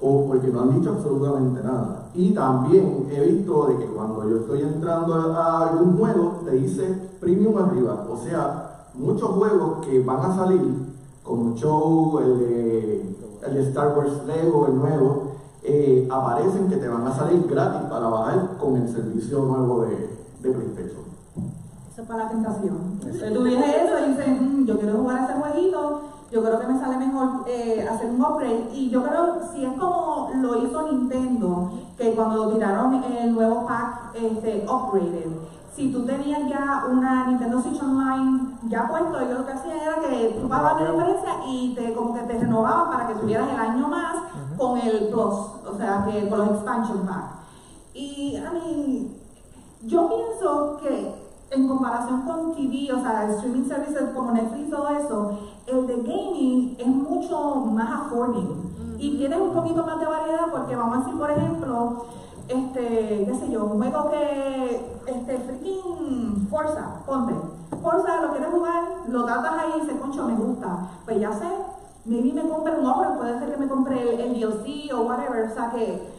[0.01, 2.11] o porque no han dicho absolutamente nada.
[2.15, 7.11] Y también he visto de que cuando yo estoy entrando a algún juego, te dice
[7.21, 8.07] premium arriba.
[8.11, 10.96] O sea, muchos juegos que van a salir,
[11.27, 15.23] como Show, el de, el de Star Wars Lego, el nuevo,
[15.63, 19.97] eh, aparecen que te van a salir gratis para bajar con el servicio nuevo de,
[20.43, 21.05] de PlayStation.
[21.93, 22.79] Eso es para la tentación.
[23.03, 26.67] Entonces tú vienes eso y dices, "Mm, yo quiero jugar ese jueguito, yo creo que
[26.67, 28.69] me sale mejor eh, hacer un upgrade.
[28.73, 34.15] Y yo creo, si es como lo hizo Nintendo, que cuando tiraron el nuevo pack
[34.15, 35.27] este, upgraded,
[35.77, 40.01] si tú tenías ya una Nintendo Switch Online ya puesto, ellos lo que hacían era
[40.01, 43.61] que tú pagabas la diferencia y te, como que te renovaban para que tuvieras el
[43.61, 44.17] año más
[44.57, 45.35] con el Plus,
[45.69, 47.25] o sea, que con los expansion pack.
[47.93, 49.21] Y a mí,
[49.83, 51.15] yo pienso que
[51.51, 55.97] en comparación con TV, o sea, streaming services como Netflix y todo eso, el de
[55.97, 58.97] gaming es mucho más affording.
[58.99, 62.07] Y tienes un poquito más de variedad porque vamos a decir, por ejemplo,
[62.49, 67.35] este, qué sé yo, un juego que, este, freaking Forza, ponte.
[67.83, 70.91] Forza, lo quieres jugar, lo tratas ahí y dices, concho, me gusta.
[71.05, 71.49] Pues ya sé,
[72.05, 75.55] maybe me compre un offer, puede ser que me compre el, el o whatever, o
[75.55, 76.17] sea que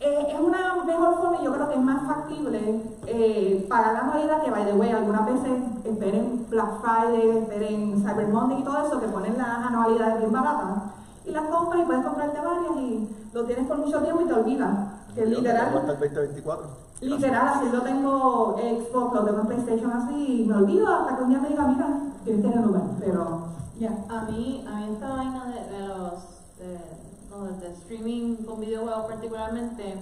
[0.00, 3.98] eh, es una mejor forma y yo creo que es más factible eh, para la
[4.00, 8.86] anualidad que, by the way, algunas veces esperen Black Friday, esperen Cyber Monday y todo
[8.86, 10.82] eso, que ponen las anualidades bien baratas
[11.26, 14.34] y las compras y puedes comprarte varias y lo tienes por mucho tiempo y te
[14.34, 14.78] olvidas.
[15.14, 16.66] Que literal, Hasta el 2024.
[17.00, 21.22] literal, así lo tengo Xbox, lo tengo en PlayStation así y me olvido hasta que
[21.24, 23.42] un día me diga, mira, tienes que renovar, pero
[23.78, 23.90] ya.
[24.08, 26.12] A mí, a mí esta vaina de, de los
[26.58, 26.80] de,
[27.30, 29.96] no, de streaming con videojuegos particularmente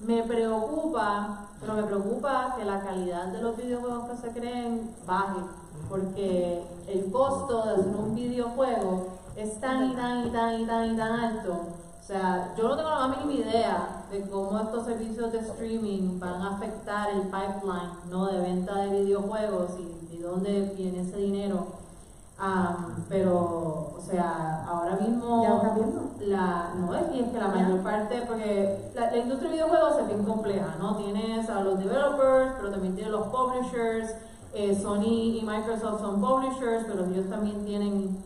[0.00, 5.40] me preocupa, pero me preocupa que la calidad de los videojuegos que se creen baje,
[5.88, 10.94] porque el costo de hacer un videojuego es tan y tan y tan y tan
[10.94, 11.66] y tan alto.
[12.08, 16.18] O sea, yo no tengo la más mínima idea de cómo estos servicios de streaming
[16.18, 18.28] van a afectar el pipeline ¿no?
[18.28, 21.66] de venta de videojuegos y de dónde viene ese dinero.
[22.38, 26.00] Am, pero, o sea, ahora mismo ¿Ya lo estás viendo?
[26.20, 29.98] la, no es, y es que la mayor parte, porque la, la industria de videojuegos
[29.98, 30.96] es bien compleja, ¿no?
[30.96, 34.14] Tienes a los developers, pero también tienes los publishers,
[34.54, 38.16] eh, Sony y Microsoft son publishers, pero ellos también tienen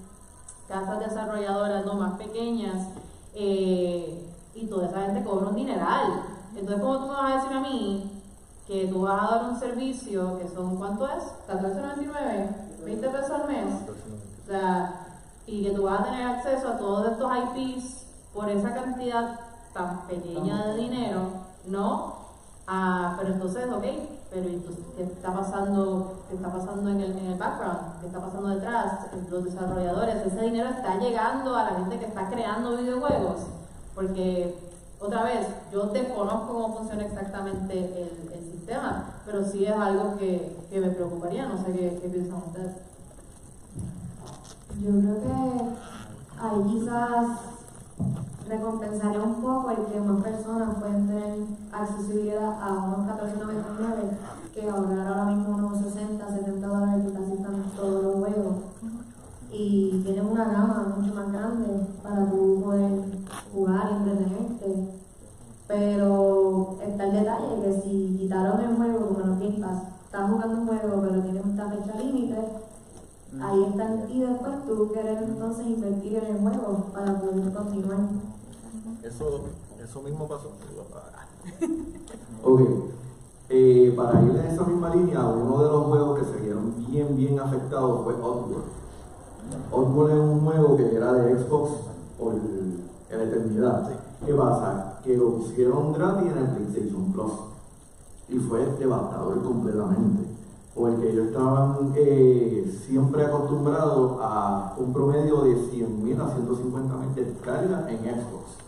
[0.69, 2.87] casas desarrolladoras no más pequeñas,
[3.35, 6.25] eh, y toda esa gente cobra un dineral.
[6.55, 8.23] Entonces, ¿cómo tú me vas a decir a mí
[8.67, 11.25] que tú vas a dar un servicio que son, ¿cuánto es?
[11.49, 12.49] ¿14.99?
[12.85, 13.75] ¿20 pesos al mes?
[14.45, 15.07] O sea,
[15.47, 19.41] y que tú vas a tener acceso a todos estos IPs por esa cantidad
[19.73, 21.21] tan pequeña de dinero,
[21.67, 22.22] ¿no?
[22.67, 23.85] Ah, pero entonces, ok,
[24.31, 28.01] pero entonces, ¿qué está pasando, qué está pasando en el, en el background?
[28.01, 29.07] ¿Qué está pasando detrás?
[29.31, 33.41] Los desarrolladores, ese dinero está llegando a la gente que está creando videojuegos,
[33.95, 34.55] porque
[35.01, 40.57] otra vez, yo desconozco cómo funciona exactamente el, el sistema, pero sí es algo que,
[40.71, 42.77] que me preocuparía, no sé qué, qué piensan ustedes.
[44.81, 47.52] Yo creo que ahí quizás
[48.49, 51.39] recompensaría un poco el que más personas pueden tener
[51.73, 57.63] accesibilidad a unos 14.99 que ahorrar ahora mismo unos 60, 70 dólares que casi están
[57.77, 58.57] todos los juegos.
[59.51, 62.91] Y tienes una gama mucho más grande para tú poder
[63.53, 64.89] jugar entretenerte.
[65.69, 70.61] Pero está el detalle que si quitaron el juego como los Game Pass, estás jugando
[70.61, 72.37] un juego pero tienes esta fecha límite,
[73.41, 78.01] ahí están y después tú querer entonces invertir en el juego para poder continuar.
[79.15, 79.41] Eso,
[79.83, 80.53] eso mismo pasó.
[82.45, 82.61] Ok,
[83.49, 87.17] eh, para ir en esa misma línea, uno de los juegos que se vieron bien,
[87.17, 88.65] bien afectados fue Oddworld.
[89.71, 91.71] Oddworld es un juego que era de Xbox
[92.19, 93.91] por la eternidad.
[94.25, 94.99] ¿Qué pasa?
[95.05, 97.33] Que lo pusieron gratis en el PlayStation Plus
[98.29, 100.25] y fue devastador completamente.
[100.75, 107.99] Porque ellos estaban eh, siempre acostumbrados a un promedio de 100.000 a 150.000 descargas en
[107.99, 108.62] Xbox.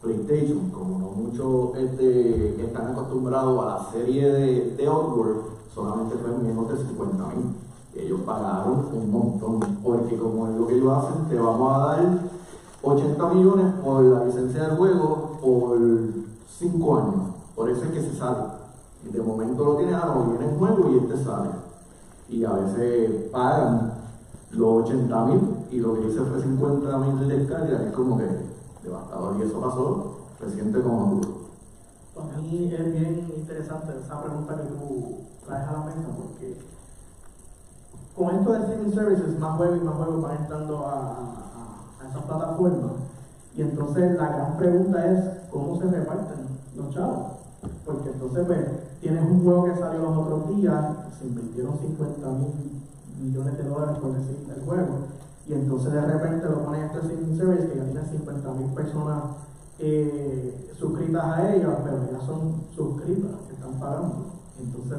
[0.00, 5.42] PlayStation, como no muchos este, están acostumbrados a la serie de, de Outward,
[5.74, 7.54] solamente fue menos de 50 mil.
[7.94, 12.18] Ellos pagaron un montón, porque como es lo que ellos hacen, te vamos a dar
[12.82, 15.78] 80 millones por la licencia del juego por
[16.58, 17.34] 5 años.
[17.54, 18.60] Por eso es que se sale.
[19.06, 21.50] Y de momento lo tienes, ah, no, viene el juego y este sale.
[22.28, 23.92] Y a veces pagan
[24.52, 28.49] los 80 mil y lo que dice fue 50 mil de descarga, es como que
[28.82, 29.36] devastador.
[29.38, 31.28] Y eso pasó reciente como duro.
[32.14, 36.58] Para mí es bien interesante esa pregunta que tú traes a la mesa porque
[38.16, 42.08] con esto de streaming services, más juegos y más juegos van entrando a, a, a
[42.08, 42.92] esa plataforma.
[43.56, 47.40] Y entonces la gran pregunta es cómo se reparten los chavos.
[47.84, 48.60] Porque entonces pues,
[49.00, 50.84] tienes un juego que salió los otros días,
[51.18, 52.82] se invirtieron 50 mil
[53.20, 54.98] millones de dólares por decir el juego,
[55.50, 59.22] y entonces de repente lo ponen este streaming service que ya tiene 50 mil personas
[59.80, 64.26] eh, suscritas a ellos, pero ya son suscritas que están pagando.
[64.60, 64.98] Entonces,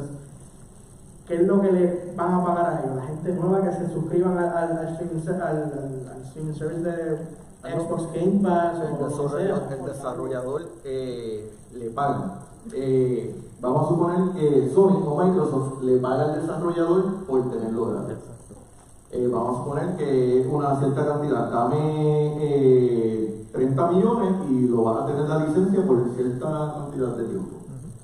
[1.26, 2.96] ¿qué es lo que le van a pagar a ellos?
[2.98, 7.18] La gente nueva que se suscriban al, al, al, streaming, al, service de
[7.64, 9.78] Xbox Game Pass o El desarrollador, sea.
[9.78, 12.40] el desarrollador eh, le paga.
[12.74, 18.31] Eh, vamos a suponer que Sony o Microsoft le paga al desarrollador por tenerlo gratis.
[19.13, 24.84] Eh, vamos a suponer que es una cierta cantidad, dame eh, 30 millones y lo
[24.84, 27.58] vas a tener la licencia por cierta cantidad de tiempo.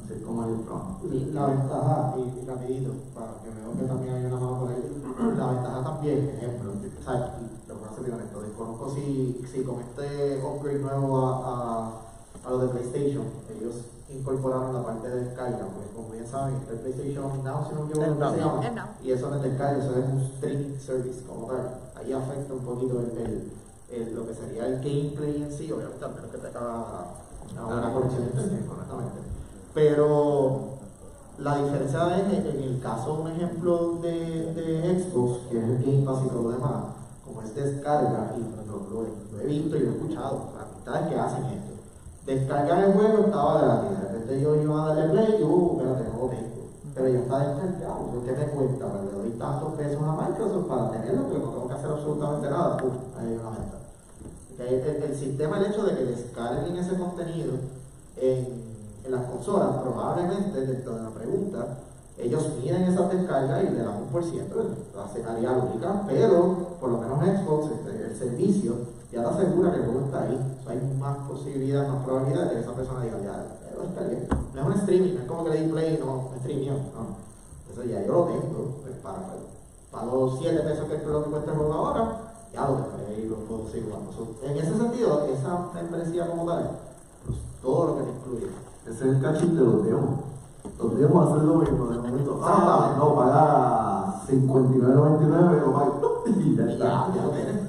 [0.04, 1.00] Así es como es el trabajo.
[1.32, 5.48] La ventaja, y rapidito, para que veo que también hay una mano por ahí, la
[5.48, 10.44] ventaja también, ejemplo, y lo voy a ser bien honesto, desconozco si, si con este
[10.44, 11.92] upgrade nuevo a, a,
[12.46, 13.24] a lo de PlayStation,
[13.56, 13.76] ellos
[14.10, 17.90] incorporaron la parte de descarga, porque como bien saben, el PlayStation Now, si no me
[17.92, 18.62] equivoco, El ¿cómo se llama?
[19.04, 22.60] Y eso no es descarga, eso es un streaming service como tal, ahí afecta un
[22.62, 23.52] poquito el, el,
[23.92, 27.06] el- lo que sería el gameplay en sí, obviamente, al menos que tenga
[27.54, 29.20] una buena conexión de internet, honestamente.
[29.74, 30.60] Pero
[31.40, 36.04] la diferencia es en el caso, un ejemplo de, de Xbox, que es el Game
[36.06, 36.84] Pass y todo lo demás,
[37.26, 41.08] como es descarga, y lo, lo- lo he visto y lo he escuchado, las amistades
[41.10, 41.74] que hacen esto.
[42.28, 46.32] Descargar el juego estaba de repente yo iba a darle play y, uh, lo tengo.
[46.94, 48.86] Pero ya está descargado, ¿qué me cuesta?
[48.88, 52.50] Pues le doy tantos pesos a Microsoft para tenerlo, porque no tengo que hacer absolutamente
[52.50, 52.92] nada, ¡pum!
[53.18, 53.78] ahí hay una venta.
[54.60, 57.54] El, el- el sistema, el hecho de que descarguen ese contenido
[58.18, 58.64] en,
[59.06, 61.68] en las consolas, probablemente, dentro de la pregunta,
[62.18, 64.56] ellos miden esas descargas y le dan un por ciento,
[64.96, 68.74] la señalía lógica, pero por lo menos Xbox, este, el servicio,
[69.12, 70.58] ya te asegura que el juego está ahí.
[70.60, 73.84] O sea, hay más posibilidad, más probabilidad de que esa persona diga, ya, ya lo
[73.84, 74.28] descargué.
[74.54, 77.28] No es un streaming, no es como que le di play, no, es streaming, no.
[77.72, 79.18] Eso ya yo lo tengo, pues, para,
[79.92, 82.18] pago 7 pesos que es lo que cuesta el juego ahora,
[82.54, 84.12] ya lo descargué y lo puedo seguir jugando.
[84.12, 86.72] So, en ese sentido, esa membresía como tal,
[87.26, 88.48] pues todo lo que te incluye.
[88.86, 90.20] Ese es el cachín de los demos.
[90.80, 92.40] Los demos hacen lo mismo de momento.
[92.44, 95.92] Ah, no, paga 59.99 o paga.
[96.26, 97.08] Y ya está.
[97.16, 97.67] Ya, ya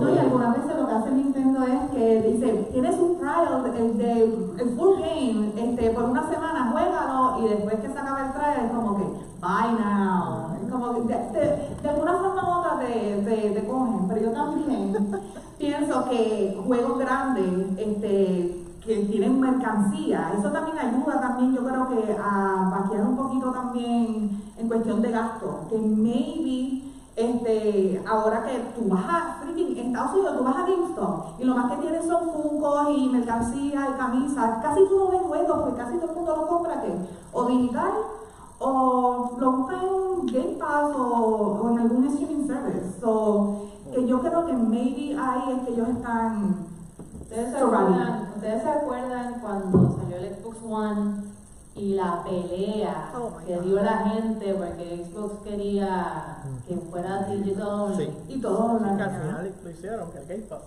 [0.00, 3.98] No, y algunas veces lo que hace Nintendo es que dice, tienes un trial el
[3.98, 4.22] de
[4.58, 8.66] el full game, este, por una semana, juégalo, y después que se acaba el trial
[8.66, 10.56] es como que, buy now.
[10.64, 14.20] Es como que de, de- de alguna forma u otra te, te, te cogen, pero
[14.22, 15.10] yo también
[15.58, 22.16] pienso que juegos grandes, este, que tienen mercancía, eso también ayuda también, yo creo que
[22.22, 26.82] a vaquear un poquito también en cuestión de gasto, que maybe
[27.16, 31.54] este, ahora que tú vas a freaking Estados Unidos, tú vas a GameStop y lo
[31.54, 35.76] más que tienes son funcos y mercancía y camisas, casi tú no ves juegos porque
[35.76, 36.92] casi todo el mundo lo compra que
[37.32, 37.92] o digital
[38.58, 43.00] o lo busca en Game Pass o, o en algún streaming service.
[43.00, 46.64] So, que yo creo que maybe ahí es que ellos están
[47.20, 51.22] ¿Ustedes se, acuerdan, ¿Ustedes se acuerdan cuando salió el Xbox One
[51.76, 56.36] y la pelea Oh que dio la gente porque Xbox quería
[56.68, 57.94] que fuera digital?
[57.96, 58.08] Sí.
[58.28, 60.60] y todo Que lo al final lo hicieron, que el Game Pass.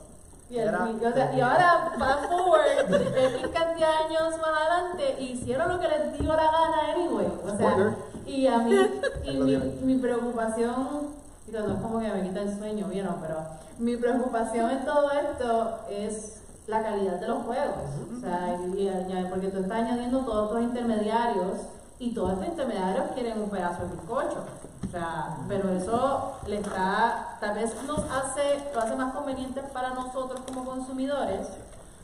[0.49, 2.61] Y, el- Era- y- o sea, y ahora, fast forward,
[3.35, 7.27] X cantidad de años más adelante, hicieron lo que les dio la gana anyway.
[7.45, 7.93] O sea, Spoiler.
[8.25, 8.75] y a mí,
[9.25, 11.07] y mi, mi preocupación,
[11.47, 13.15] digo, no es como que me quita el sueño, ¿vieron?
[13.21, 13.37] Pero
[13.79, 17.75] mi preocupación en todo esto es la calidad de los juegos.
[18.17, 21.57] O sea, añade- porque tú estás añadiendo todos estos intermediarios
[21.99, 24.43] y todos estos intermediarios quieren un pedazo de bizcocho.
[24.87, 29.89] O sea, pero eso le está, tal vez nos hace, lo hace más conveniente para
[29.93, 31.47] nosotros como consumidores,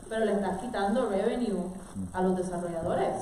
[0.08, 1.70] pero le está quitando revenue
[2.12, 3.14] a los desarrolladores,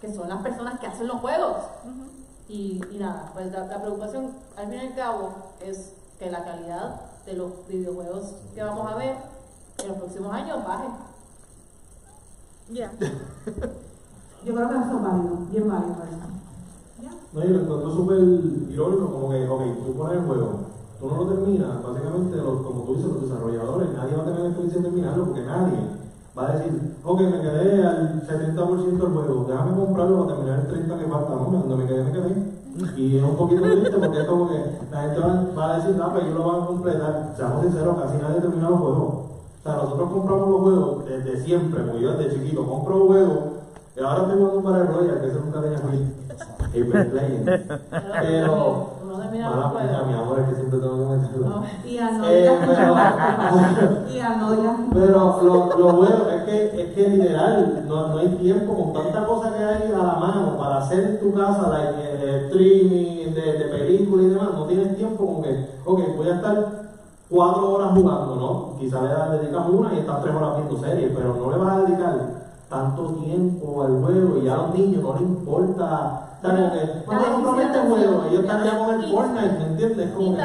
[0.00, 1.56] que son las personas que hacen los juegos.
[2.48, 5.30] Y, y nada, pues la, la preocupación al fin y al cabo
[5.64, 9.16] es que la calidad de los videojuegos que vamos a ver
[9.82, 10.88] en los próximos años baje.
[14.44, 16.32] Yo creo que eso es válido, bien válido eso.
[17.32, 20.50] No, yo lo encuentro súper irónico, como que, ok, tú pones el juego,
[21.00, 24.46] tú no lo terminas, básicamente, los, como tú dices, los desarrolladores, nadie va a tener
[24.46, 25.78] experiencia en terminarlo, porque nadie
[26.36, 30.88] va a decir, ok, me quedé al 70% del juego, déjame comprarlo para terminar el
[30.90, 32.52] 30% que falta, no, donde me quedé, me quedé.
[32.96, 36.08] Y es un poquito triste porque es como que la gente va, a decir, ah,
[36.10, 37.34] pues ellos lo van a completar.
[37.36, 39.14] Seamos sinceros, casi nadie termina los juegos.
[39.62, 43.52] O sea, nosotros compramos los juegos desde siempre, porque yo desde chiquito compro un juego,
[43.96, 45.78] y ahora estoy jugando para el Royal, que ese nunca tenía
[47.12, 47.62] Legends.
[48.22, 50.06] Pero, mala pena, juegos.
[50.08, 51.46] mi amor, es que siempre tengo que meterlo.
[51.48, 51.64] No.
[51.86, 52.94] Y a no Eh, pero,
[54.12, 54.76] Y a no ya.
[54.92, 59.26] pero lo, lo bueno es que, es que literal, no, no hay tiempo con tanta
[59.26, 63.52] cosa que hay a la mano para hacer en tu casa, like, eh, streaming, de,
[63.58, 66.81] de películas y demás, no tienes tiempo como que, ok, voy a estar
[67.32, 68.78] cuatro horas jugando, ¿no?
[68.78, 71.80] Quizá le dedicas una y estás tres horas viendo series, pero no le vas a
[71.80, 72.14] dedicar
[72.68, 76.28] tanto tiempo al juego y a los niños no les importa.
[76.42, 77.56] Como que, no
[78.40, 80.10] están ya con el Fortnite, ¿me entiendes?
[80.12, 80.36] Como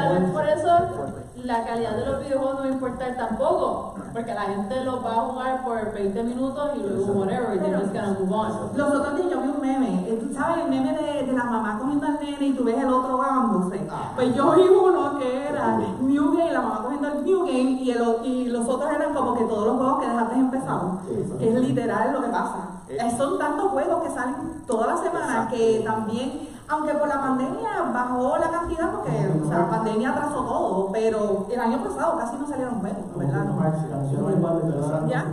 [1.44, 5.10] La calidad de los videojuegos no va a importar tampoco, porque la gente los va
[5.12, 8.76] a jugar por 20 minutos y luego whatever, y they're just gonna move on.
[8.76, 11.44] Los otros días yo vi un meme, eh, tú sabes el meme de, de la
[11.44, 13.80] mamá cogiendo al nene y tú ves el otro ahogándose.
[14.16, 17.90] Pues yo vi uno que era New Game, la mamá cogiendo el New Game y,
[17.92, 20.92] el, o- y los otros eran como que todos los juegos que dejaste empezados.
[21.38, 22.56] Que es literal lo que pasa.
[22.88, 27.90] Eh, Son tantos juegos que salen toda la semana que también, aunque por la pandemia
[27.92, 29.10] bajó la cantidad porque
[29.42, 35.06] o sea, la pandemia atrasó todo, pero el año pasado casi no salieron juegos, ¿verdad?
[35.08, 35.26] ¿Ya?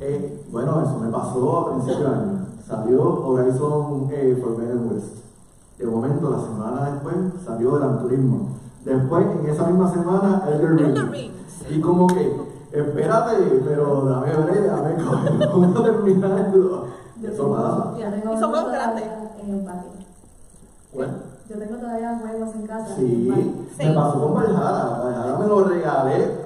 [0.00, 2.46] Eh, bueno, eso me pasó a principios de año.
[2.66, 5.20] Salió Horizon eh, Forbidden West.
[5.78, 8.48] De momento, la semana después, salió Gran Turismo.
[8.84, 11.32] Después, en esa misma semana, Elder Ring.
[11.68, 12.36] Y como que,
[12.72, 16.84] espérate, pero dame breve, dame cómo terminarlo.
[17.22, 17.98] Eso pasa.
[17.98, 19.04] Yo tengo Y son juegos grandes.
[20.92, 22.94] Yo tengo todavía juegos en casa.
[22.96, 23.32] sí,
[23.78, 24.98] me pasó con Valhalla.
[25.04, 26.40] Valhalla me lo regalé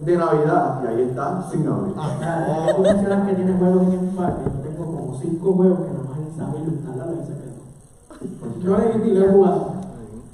[0.00, 1.94] de Navidad y ahí está, sin abrir.
[1.96, 4.42] Ah, Tú mencionas que tienes juegos en empate.
[4.44, 8.62] Yo tengo como cinco juegos que nomás Isabel instalarlo y se quedó.
[8.62, 9.72] Yo le ni lo he jugado.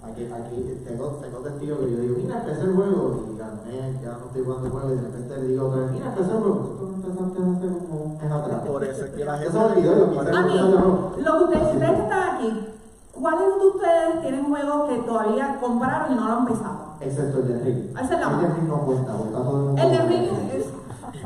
[0.05, 4.11] Aquí, aquí tengo, tengo testigos que yo digo, mira, empecé el juego y gané, ya
[4.19, 6.75] no estoy jugando el juego y de repente le digo mira, empecé el juego.
[8.67, 9.81] Por eso es que la Eso gente.
[9.81, 11.13] mí, empezar de nuevo.
[11.19, 12.67] lo que ustedes, están aquí,
[13.21, 16.79] ¿cuáles de ustedes tienen juegos que todavía compraron y no lo han empezado?
[17.01, 17.99] Excepto el de Ring.
[17.99, 19.83] Ese El de Ring no cuenta, cuenta todo el mundo.
[19.83, 20.67] El de Ring es...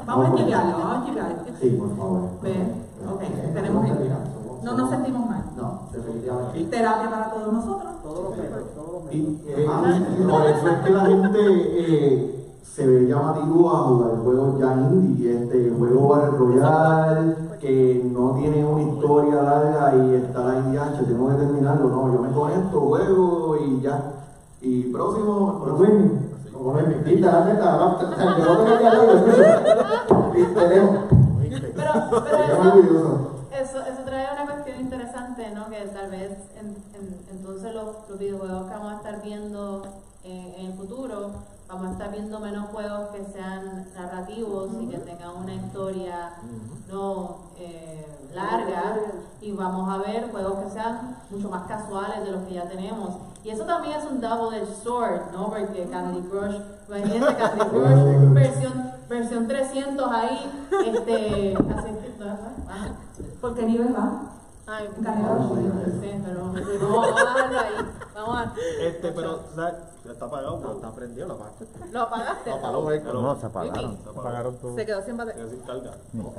[0.07, 1.37] Vamos a chiviarlo, vamos a chiviarlo.
[1.61, 2.21] Sí, por favor.
[2.43, 2.75] Ve,
[3.13, 3.23] ok,
[3.55, 4.11] tenemos que que...
[4.63, 5.45] No nos sentimos mal.
[5.57, 6.65] No, definitivamente.
[6.65, 7.93] Terapia para todos nosotros.
[8.03, 9.21] Todos los meses, todos los meses.
[9.21, 9.67] Y eh,
[10.29, 12.38] por eso es que la gente eh,
[12.75, 18.65] se ve llamativo a jugar juegos ya indie, este juego Battle Royale, que no tiene
[18.65, 23.57] una historia larga y está ahí, "Acho, tengo que terminarlo, no, yo me conecto, juego
[23.57, 24.13] y ya.
[24.61, 26.11] Y próximo, próximo.
[26.53, 26.83] Como la
[27.45, 27.97] neta, no.
[30.55, 31.07] Pero,
[31.75, 32.39] pero
[33.51, 35.69] Ya eso, eso, trae una cuestión interesante, ¿no?
[35.69, 39.83] Que tal vez en- en- entonces los, los videojuegos que vamos a estar viendo
[40.25, 41.31] en, en el futuro,
[41.69, 46.33] vamos a estar viendo menos juegos que sean narrativos y que tengan una historia
[46.91, 48.97] no eh, larga
[49.41, 53.17] y vamos a ver juegos que sean mucho más casuales de los que ya tenemos.
[53.45, 55.51] Y eso también es un double-edged sword, ¿no?
[55.51, 56.57] Porque Candy Crush,
[56.89, 61.89] imagínense Candy Crush versión, versión 300 ahí, este, así
[62.69, 62.89] ah,
[63.41, 64.23] ¿Por qué nivel va?
[64.67, 66.01] Ay, Candy Crush.
[66.01, 67.87] sí, pero dejarlo ahí,
[68.19, 68.53] vamos a,
[68.83, 69.75] Este, pero, ¿sabes?
[70.05, 71.67] Ya está apagado, pero está prendido la parte.
[71.93, 72.51] lo apagaste.
[72.51, 73.99] No, apagó, eh, pero- No, se apagaron.
[74.03, 74.75] Se apagaron todos.
[74.77, 75.35] Se quedó sin Se batería.
[75.43, 75.91] quedó sin carga.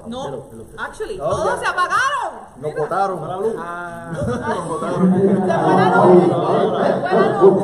[0.08, 0.44] No,
[0.78, 2.34] actually, todos se apagaron.
[2.62, 3.28] Nos botaron.
[3.28, 3.54] la luz.
[3.58, 4.12] Ah.
[4.14, 5.14] Nos botaron.
[5.14, 6.30] Se fue la luz, se
[7.10, 7.64] fue la luz.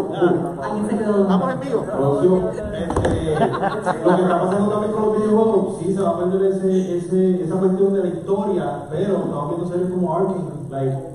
[0.63, 1.21] Alguien se quedó.
[1.21, 1.85] Estamos en vivo.
[1.85, 3.35] Este,
[4.05, 7.43] lo que está pasando también con los videojuegos, sí se va a perder ese, ese,
[7.43, 11.14] esa cuestión de la historia, pero estamos viendo series como Arkane, like,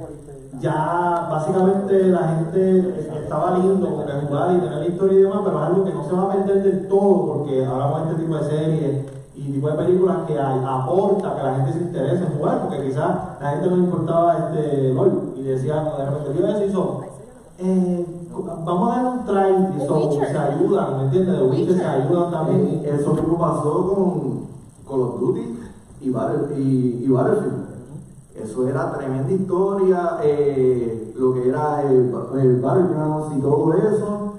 [0.61, 5.41] ya básicamente la gente estaba lindo como que jugar y tener la historia y demás,
[5.45, 8.23] pero es algo que no se va a perder del todo porque ahora con este
[8.23, 9.05] tipo de series
[9.37, 12.85] y tipo de películas que hay, aporta que la gente se interese en jugar, porque
[12.85, 16.65] quizás la gente no le importaba este LOL y decía, no, de repente vio eso
[16.67, 17.01] hizo,
[17.59, 18.07] eh,
[18.65, 21.39] vamos a dar un try, y so, se ayudan, ¿me entiendes?
[21.39, 22.83] De Witcher se ayudan también.
[22.85, 24.41] Eh, eso mismo pasó con
[24.87, 25.41] Call of Duty
[26.03, 27.70] y, y, y Battlefield.
[28.43, 34.35] Eso era tremenda historia, eh, lo que era el, el Battlegrounds y todo eso.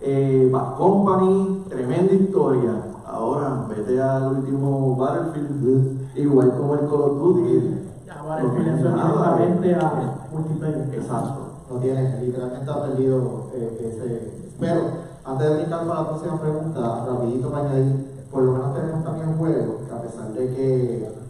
[0.00, 2.72] Eh, Bad Company, tremenda historia.
[3.06, 7.80] Ahora, vete al último Battlefield, igual como el Call of Duty.
[8.06, 9.36] No tiene eso es nada.
[9.36, 10.94] directamente a multiplayer.
[10.94, 11.40] Exacto.
[11.70, 14.50] no tiene, literalmente ha perdido eh, ese.
[14.58, 14.80] Pero
[15.24, 19.38] antes de brincar para la próxima pregunta, rapidito para añadir, por lo menos tenemos también
[19.38, 21.23] juegos que a pesar de que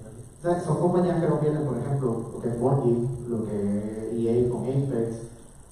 [0.44, 4.44] sea, son compañías que no pierden, por ejemplo, lo que es Bungie, lo que es
[4.44, 5.24] EA con Apex,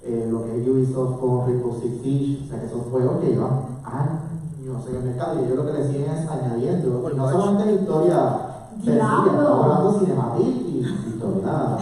[0.02, 3.26] eh, lo que es Ubisoft con Rainbow Six Siege, o sea que son juegos que
[3.28, 7.30] llevan años en el mercado y ellos lo que le siguen es añadiendo, y no
[7.30, 8.52] solamente la historia
[8.82, 9.30] sencilla, Diablo.
[9.30, 11.76] estamos hablando cinemática y historia.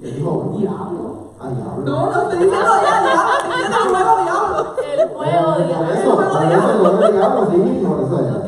[0.00, 0.54] ¿Qué dijo?
[0.58, 1.30] Diablo.
[1.38, 1.84] Ah, diablo.
[1.84, 4.58] No, no estoy diciendo ya, diablo, diciendo el juego diablo.
[4.82, 8.40] El juego, Por eso, por eso voy a diablo, sí, por eso es.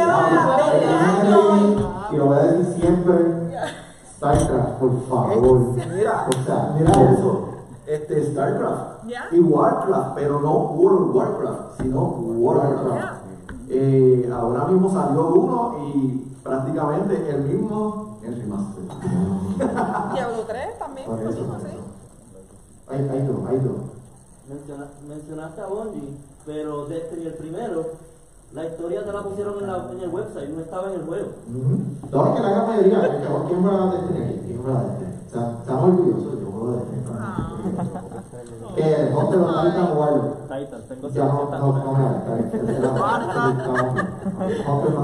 [0.00, 1.43] Ah, desde años.
[2.14, 3.16] Y lo voy a decir siempre,
[4.16, 5.58] StarCraft, por favor.
[5.94, 7.48] Mira, O sea, mira eso.
[7.86, 13.14] Este, StarCraft y Warcraft, pero no World of Warcraft, sino Warcraft.
[13.68, 18.84] Eh, ahora mismo salió uno y prácticamente el mismo en remaster.
[20.14, 21.76] Diablo 3 también, Por lo eso, mismo, sí.
[22.90, 23.76] Hay, hay dos, hay dos.
[24.48, 27.84] Menciona- mencionaste a Bungie, pero Destiny el primero,
[28.54, 31.26] la historia te la pusieron en, la, en el website, no estaba en el juego.
[31.50, 31.78] Ujú.
[32.12, 34.38] No, es que la gran mayoría, el que ¿quién juega Destiny aquí?
[34.46, 35.10] ¿Quién juega Destiny?
[35.26, 37.02] O sea, estamos orgullosos, yo juego Destiny.
[38.76, 40.36] Que el Hunter lo está jugando.
[40.44, 41.94] Titan, tengo Ya no, 700 no, no, no, no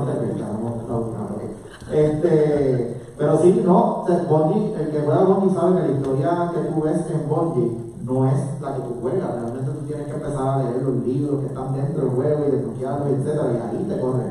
[0.06, 0.54] te no,
[0.88, 1.30] no, no.
[1.92, 6.82] Este, pero sí, no, Bungie, el que juega Bungie sabe que la historia que tú
[6.82, 10.58] ves en Bungie no es la que tú juegas, realmente tú tienes que empezar a
[10.62, 14.24] leer los libros que están dentro del juego y desbloquearlos, etcétera, y ahí te corre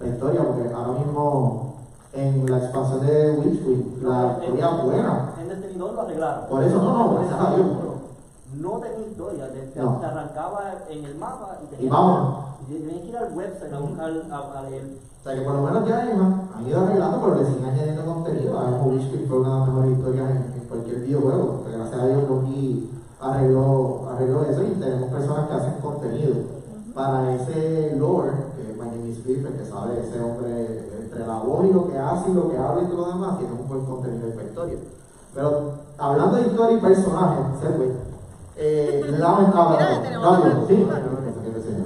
[0.00, 1.74] la historia, porque ahora mismo
[2.12, 5.30] en la expansión de Witchwind, la historia es buena.
[5.40, 6.44] En Destiny 2 lo arreglaron.
[6.48, 7.66] Por eso no, no, gracias a Dios.
[8.60, 9.98] No tenía historia, te, No.
[10.00, 10.60] te arrancaba
[10.90, 12.36] en el mapa y tenías Y vámonos.
[12.68, 14.84] y tenías que ir al website a buscar, a, a leer.
[15.20, 18.58] O sea que por lo menos ya han, ido arreglando, pero le siguen añadiendo contenido.
[18.58, 21.46] A Witchfield fue una de las mejores historias en, en cualquier videojuego.
[21.62, 22.90] Porque gracias a Dios Bungie
[23.20, 26.34] arregló, arregló eso y tenemos personas que hacen contenido
[26.94, 31.66] para ese lore, que My Name is Flipper, que sabe ese hombre entre la voz
[31.66, 33.84] y lo que hace y lo que habla y todo lo demás, tiene un buen
[33.84, 34.78] contenido de historia.
[35.34, 37.92] Pero hablando de historia y personajes, Segway,
[38.56, 39.78] eh, lamentable.
[40.20, 40.88] Gabriel, sí.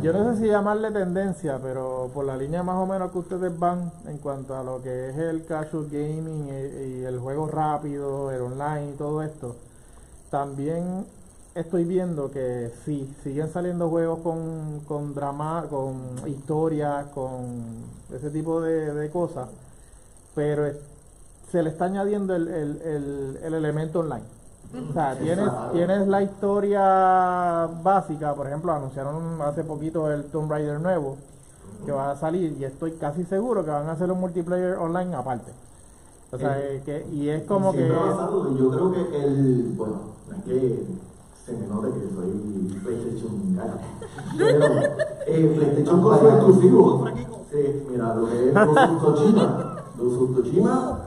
[0.03, 3.59] Yo no sé si llamarle tendencia, pero por la línea más o menos que ustedes
[3.59, 8.31] van en cuanto a lo que es el casual gaming y, y el juego rápido,
[8.31, 9.57] el online y todo esto,
[10.31, 11.07] también
[11.55, 15.95] estoy viendo que sí, siguen saliendo juegos con, con drama, con
[16.27, 19.49] historias, con ese tipo de, de cosas,
[20.35, 20.77] pero es-
[21.51, 24.25] se le está añadiendo el, el- el- el elemento online.
[24.91, 30.81] O sea, tienes, tienes la historia básica, por ejemplo, anunciaron hace poquito el Tomb Raider
[30.81, 31.17] nuevo
[31.87, 35.15] que va a salir y estoy casi seguro que van a hacer un multiplayer online
[35.15, 35.53] aparte.
[36.33, 37.89] O sea, Eh, que, y es como que...
[38.59, 39.95] Yo creo que el, bueno,
[40.29, 40.85] no es que
[41.45, 43.79] se me note que soy PlayStation gana,
[44.37, 44.65] pero
[45.27, 47.05] eh, PlayStation con su exclusivo.
[47.51, 50.99] Sí, mira, lo que es Ghost Tsushima, Ghost Tsushima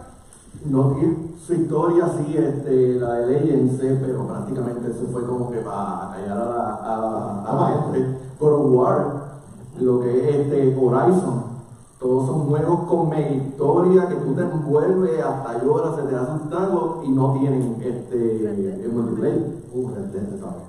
[0.66, 5.50] no tiene su historia así, este, la de Legends, eh, pero prácticamente eso fue como
[5.50, 7.88] que para callar a la, a la, a.
[8.40, 9.06] God of War,
[9.80, 11.44] lo que es este Horizon,
[12.00, 16.50] todos son juegos con historia que tú te envuelves hasta lloras, se te hace un
[16.50, 19.58] taco y no tienen este el multiplayer.
[19.74, 20.68] Uh, Red Dead, ¿sabes?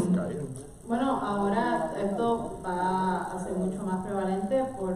[0.00, 0.46] Skyrim.
[0.88, 4.94] Bueno, ahora esto va a ser mucho más prevalente por,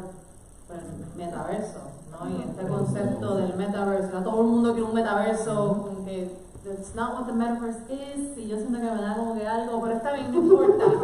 [0.67, 1.81] por el metaverso,
[2.11, 2.31] ¿no?
[2.31, 7.15] Y este concepto del metaverso, todo el mundo quiere un metaverso, como que that's not
[7.15, 10.13] what the metaverse is, y yo siento que me da como que algo, pero está
[10.13, 10.85] bien, no importa.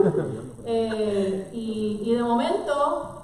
[0.69, 3.23] Eh, y, y de momento,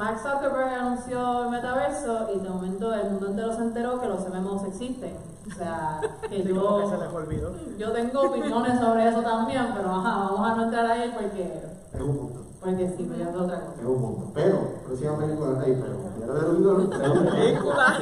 [0.00, 4.26] Mark Zuckerberg anunció el metaverso y de momento el mundo entero se enteró que los
[4.26, 5.12] MMOs existen.
[5.46, 6.88] O sea, que yo...
[6.88, 7.52] se les olvidó.
[7.76, 12.00] Yo tengo opiniones sobre eso también, pero ajá, vamos a no entrar ahí porque, Es
[12.00, 12.40] un punto.
[12.62, 13.78] porque sí, pero ya es otra cosa.
[13.78, 14.30] Es un punto.
[14.32, 16.00] Pero, próxima película ahí, pero.
[16.18, 17.30] Ya te lo digo, ¿no?
[17.30, 17.98] Película.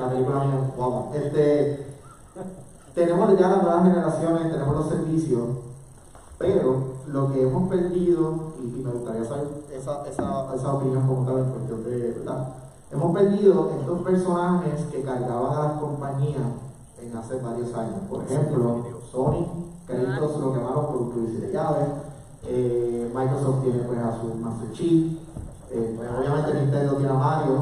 [0.00, 1.14] La película mía, guapa.
[1.14, 1.86] Este.
[2.94, 5.48] Tenemos ya las nuevas generaciones, tenemos los servicios,
[6.38, 11.24] pero lo que hemos perdido, y, y me gustaría saber esa, esa, esa opinión como
[11.24, 12.48] tal en cuestión de, ¿verdad?
[12.90, 16.42] Hemos perdido estos personajes que cargaban a las compañías
[17.02, 17.96] en hace varios años.
[18.08, 19.46] Por ejemplo, Sony,
[19.86, 21.88] créditos lo que llamaron por producir de llaves,
[22.44, 25.18] eh, Microsoft tiene pues a su Master Chief,
[25.70, 27.54] eh, pues, obviamente Nintendo tiene a Mario,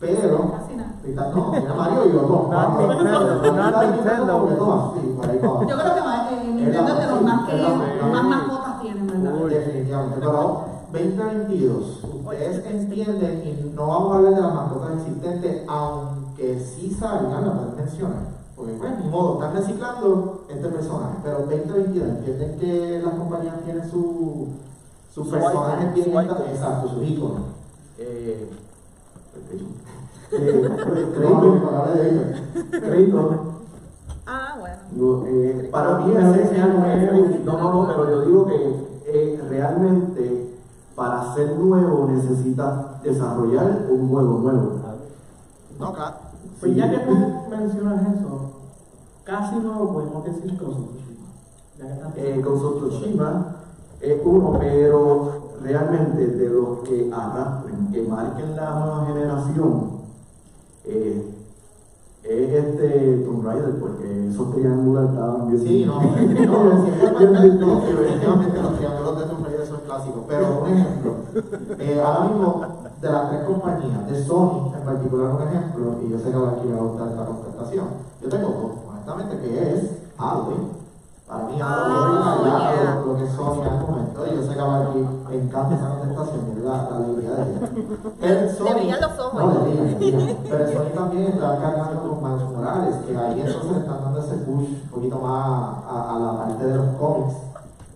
[0.00, 2.12] pero no, tiene a Mario y
[5.18, 5.66] para abajo.
[5.68, 6.23] Yo creo que más,
[6.68, 9.34] eh, de los más que la- más mascotas tienen, ¿verdad?
[9.42, 9.50] Uy.
[9.50, 16.60] Definitivamente, pero 2022, ustedes entienden, y no vamos a hablar de las mascotas existentes, aunque
[16.60, 18.22] sí salgan, las pueden mencionar,
[18.56, 23.90] porque bueno, ni modo, están reciclando este personaje, pero 2022, entienden que las compañías tienen
[23.90, 24.48] su,
[25.12, 27.42] sus Su personajes bien exacto, sus iconos.
[27.98, 28.50] Eh,
[30.32, 30.68] Eh,
[31.16, 32.42] crédito, para hablar de ellos.
[32.70, 33.52] crédito.
[34.26, 35.20] Ah, bueno.
[35.20, 40.54] No, eh, para mí es no, no, no, pero yo digo que eh, realmente
[40.94, 44.72] para ser nuevo necesitas desarrollar un juego nuevo.
[45.78, 46.14] No, claro.
[46.60, 47.14] Pues ya que tú
[47.50, 48.50] mencionas eso,
[49.24, 51.26] casi no lo podemos decir con Tsushima.
[51.78, 53.56] Ya que están- Eh, con Tsushima
[54.00, 59.90] es uno, pero realmente de los que arrastren, que marquen la nueva generación,
[60.84, 61.33] eh,
[62.24, 65.60] es este Tomb Raider, porque esos triángulos estaban bien.
[65.62, 70.24] Sí, no, no, no, definitivamente los triángulos de Tomb Raider son clásicos.
[70.26, 71.14] Pero un ejemplo,
[71.78, 72.66] eh, ahora mismo
[73.00, 76.52] de las tres compañías, de Sony en particular un ejemplo, y yo sé que ahora
[76.52, 77.86] aquí va a gustar esta contestación.
[78.22, 80.83] Yo tengo dos, honestamente, que es Halloween.
[81.26, 82.94] Para mí Halloween Oh, yeah.
[83.00, 83.26] lo, lo que
[83.88, 84.26] momento.
[84.26, 84.98] Y yo sé que ahora aquí
[85.28, 87.60] me encanta esa contestación, y es la, la alegría de ella.
[88.20, 89.34] Pero Sony, Le los ojos.
[89.34, 90.36] No, le.
[90.50, 94.68] Pero Sony también está cargando con Miles Morales, que ahí entonces están dando ese push
[94.84, 97.36] un poquito más a, a la parte de los cómics.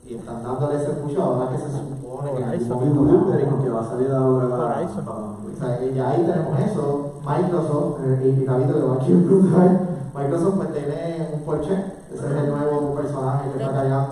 [0.09, 2.57] Y están dándole ese push ahora que se supone que.
[2.57, 6.59] Y momento Wolverine, que va a salir ahora para, para- o sea, ya ahí tenemos
[6.61, 7.13] eso.
[7.27, 8.95] Microsoft, eh, y David lo va
[9.27, 9.81] brutal.
[10.15, 11.85] Microsoft pues tiene un Porsche,
[12.19, 14.09] ese es el nuevo personaje que está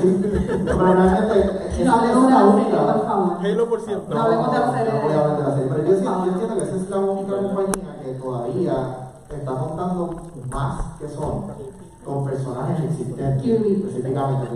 [0.00, 0.20] sí.
[0.64, 2.78] Pero realmente, esa es de la la serie, única.
[3.42, 4.14] Halo por siempre.
[4.14, 4.92] No hablemos de la serie.
[4.92, 7.36] No voy a hablar de la serie, pero yo, entiendo que esa es la única
[7.36, 8.74] compañía que todavía
[9.30, 11.44] está montando más que son
[12.04, 13.74] con personajes existentes Kirby.
[13.74, 14.46] específicamente.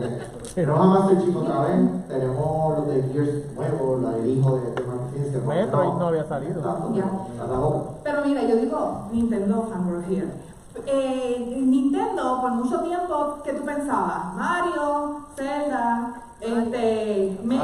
[0.55, 4.85] Tenemos a Master Chief otra vez, tenemos los de Gears nuevos, la del hijo de,
[5.47, 6.61] Metroid no había salido.
[8.03, 10.54] Pero mira, yo digo Nintendo Fangirl here.
[10.87, 14.35] Eh, Nintendo, por mucho tiempo, ¿qué tú pensabas?
[14.35, 17.61] Mario, Zelda, este, me-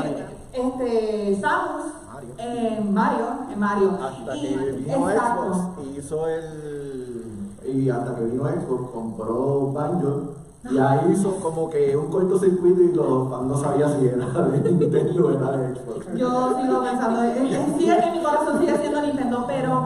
[0.53, 1.93] este, Samus,
[2.39, 3.91] eh, Mario, eh, Mario.
[4.01, 5.43] Hasta Y- que vino exacto.
[5.55, 7.25] Xbox y hizo el.
[7.67, 10.23] Y hasta que vino Xbox, compró Banjo.
[10.71, 14.61] Y ahí hizo como que un cortocircuito y los fans no sabía si era de
[14.73, 16.07] Nintendo o era de Xbox.
[16.15, 19.83] Yo sigo pensando, es, es cierto que mi corazón sigue siendo Nintendo, pero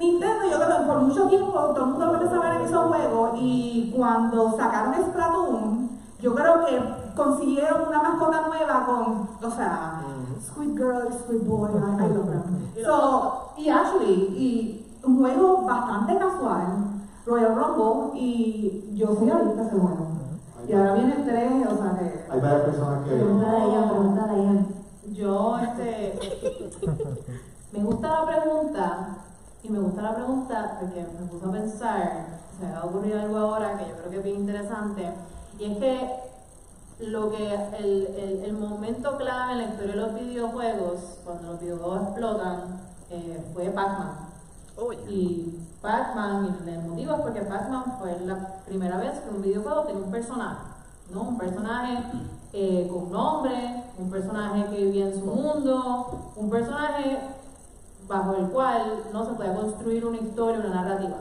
[0.00, 2.88] Nintendo yo creo que por mucho tiempo todo el mundo lo que saber en esos
[2.88, 5.90] juegos y cuando sacaron Splatoon,
[6.20, 6.82] yo creo que
[7.14, 10.00] consiguieron una mascota nueva con, o sea,
[10.42, 12.82] Squid Girl, Squid Boy, I, I love them.
[12.82, 16.66] So, y actually, y un juego bastante casual,
[17.26, 20.06] Royal Rumble, y yo soy adicta a ese juego.
[20.66, 22.32] Y ahora viene el 3, o sea que...
[22.32, 23.10] Hay varias personas que.
[23.16, 24.64] Pregúntale a ella, pregúntale a ella.
[25.12, 26.18] Yo, este,
[27.72, 29.08] me gusta la pregunta,
[29.62, 32.26] y me gusta la pregunta porque me puso a pensar,
[32.58, 35.12] se me va a ocurrir algo ahora que yo creo que es bien interesante,
[35.58, 36.10] y es que
[37.00, 41.60] lo que, el, el, el momento clave en la historia de los videojuegos, cuando los
[41.60, 42.80] videojuegos explotan,
[43.10, 44.28] eh, fue Pac-Man.
[44.76, 45.10] Oh, yeah.
[45.10, 49.82] Y Pac-Man, y el motivo es porque Pac-Man fue la primera vez que un videojuego
[49.84, 50.60] tenía un personaje,
[51.12, 51.22] ¿no?
[51.22, 52.02] Un personaje
[52.52, 57.18] eh, con nombre, un personaje que vivía en su mundo, un personaje
[58.10, 61.16] bajo el cual no se podía construir una historia, una narrativa.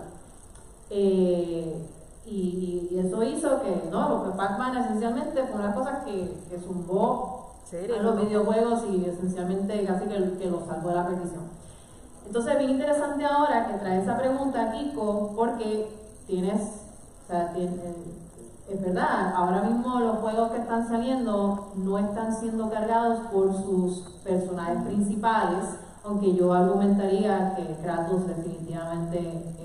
[0.89, 1.87] Eh,
[2.25, 6.59] y, y eso hizo que, no, lo que Pac-Man esencialmente fue una cosas que, que
[6.59, 7.95] zumbó ¿Serio?
[7.99, 11.43] a los videojuegos y esencialmente casi que, que los salvó de la perdición.
[12.25, 15.95] Entonces, bien interesante ahora que trae esa pregunta, Kiko, porque
[16.27, 18.15] tienes, o sea, tien- eh,
[18.71, 24.01] es verdad, ahora mismo los juegos que están saliendo no están siendo cargados por sus
[24.23, 25.65] personajes principales,
[26.03, 29.19] aunque yo argumentaría que Kratos definitivamente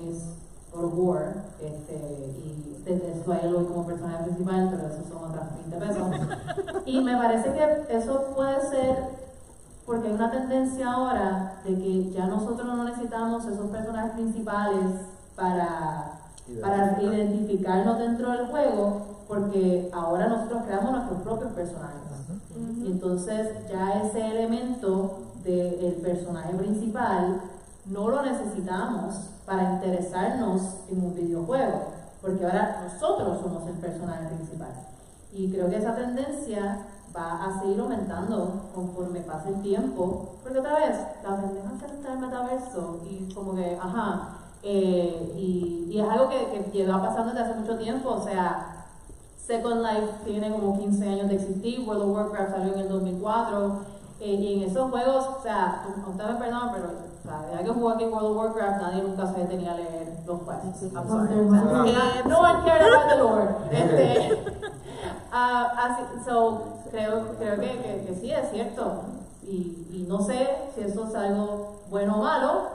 [0.07, 0.35] es
[0.73, 6.83] of War, este, y desde hoy como personaje principal, pero eso son otras 20 pesos.
[6.85, 8.95] Y me parece que eso puede ser
[9.85, 14.83] porque hay una tendencia ahora de que ya nosotros no necesitamos esos personajes principales
[15.35, 16.19] para,
[16.61, 22.01] para identificarnos dentro del juego, porque ahora nosotros creamos nuestros propios personajes.
[22.83, 27.41] Y entonces ya ese elemento del personaje principal
[27.85, 29.15] no lo necesitamos
[29.45, 31.83] para interesarnos en un videojuego,
[32.21, 34.73] porque ahora nosotros somos el personaje principal.
[35.31, 40.79] Y creo que esa tendencia va a seguir aumentando conforme pase el tiempo, porque otra
[40.79, 46.27] vez, la pendeja está el metaverso y como que, ajá, eh, y, y es algo
[46.27, 48.87] que, que lleva pasando desde hace mucho tiempo, o sea,
[49.45, 53.94] Second Life tiene como 15 años de existir, World of Warcraft salió en el 2004,
[54.19, 57.69] eh, y en esos juegos, o sea, ustedes me perdonan, pero o sea, ya que
[57.71, 60.93] jugó aquí World of Warcraft, nadie nunca se detenía a leer los quests.
[60.93, 61.39] I'm sorry.
[61.39, 63.55] O sea, no one cared about the lore.
[63.71, 64.43] Este,
[65.31, 69.01] ah, así, so, creo, creo que, que, que sí, es cierto.
[69.43, 72.69] Y, y no sé si eso es algo bueno o malo,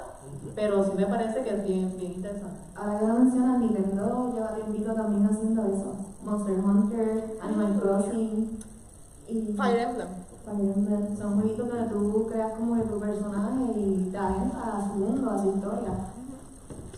[0.55, 2.61] pero sí me parece que es bien, bien interesante.
[2.77, 5.95] Ahora que lo mencionas, Nintendo lleva tiempito también haciendo eso.
[6.23, 8.59] Monster Hunter, Animal Crossing
[9.29, 10.09] y Fire Emblem.
[10.51, 15.31] Son jueguitos donde tú creas como que tu personaje y te adentra a su mundo,
[15.31, 15.93] a su historia.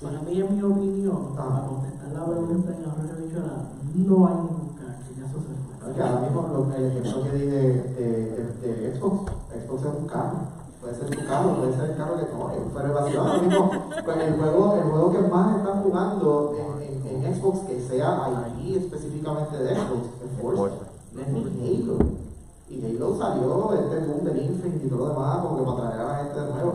[0.03, 4.27] Para mí, en mi opinión, para contestar la pregunta en la hora que mencionaba, no
[4.27, 5.85] hay ningún ya eso se.
[5.85, 10.01] Porque ahora mismo lo, el ejemplo que di de, de, de, de Xbox, Xbox es
[10.01, 10.39] un carro.
[10.81, 13.71] Puede ser tu carro, puede ser el carro que no, pero vacío ahora mismo,
[14.03, 18.25] pues el juego, el juego que más están jugando en, en, en Xbox, que sea
[18.25, 20.75] ahí específicamente de Xbox, es Forza.
[21.13, 21.99] No es Halo.
[22.73, 26.01] Y Halo salió, este boom del Infinite y todo lo demás, como que para traer
[26.01, 26.73] a la gente de nuevo.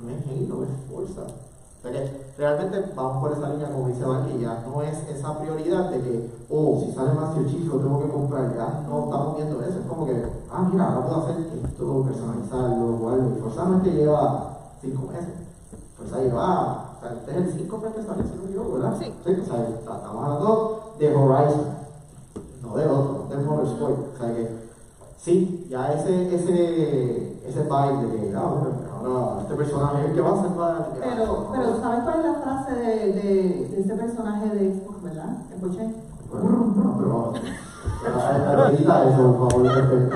[0.00, 1.22] No es Halo, es Forza.
[1.28, 4.96] O sea que realmente vamos por esa línea, como dice Val, que ya no es
[5.08, 7.10] esa prioridad de que, oh, si sale
[7.50, 9.78] Chief lo tengo que comprar, ya no estamos viendo eso.
[9.78, 13.36] Es como que, ah, mira, ahora puedo hacer esto, personalizarlo o algo.
[13.36, 15.34] Y Forza no es que lleva cinco meses.
[15.98, 18.96] Forza lleva, o sea, este es el 5 que sale, si equivoco, ¿verdad?
[18.98, 19.12] Sí.
[19.14, 21.66] o sea, estamos hablando de Horizon,
[22.62, 24.14] no del otro, del Motorsport.
[24.14, 24.65] O sea que,
[25.18, 28.68] sí, ya ese, ese, ese vibe de que, ah, bueno,
[29.20, 30.90] ahora este personaje es el que va a salvar.
[31.00, 35.30] Pero, pero ¿sabes cuál es la frase de, de, de este personaje de Xbox, verdad?
[35.54, 35.94] ¿Escuché?
[36.30, 37.32] Bueno, no, pero.
[38.68, 39.66] Edita eso, por favor.
[39.66, 40.10] Eh,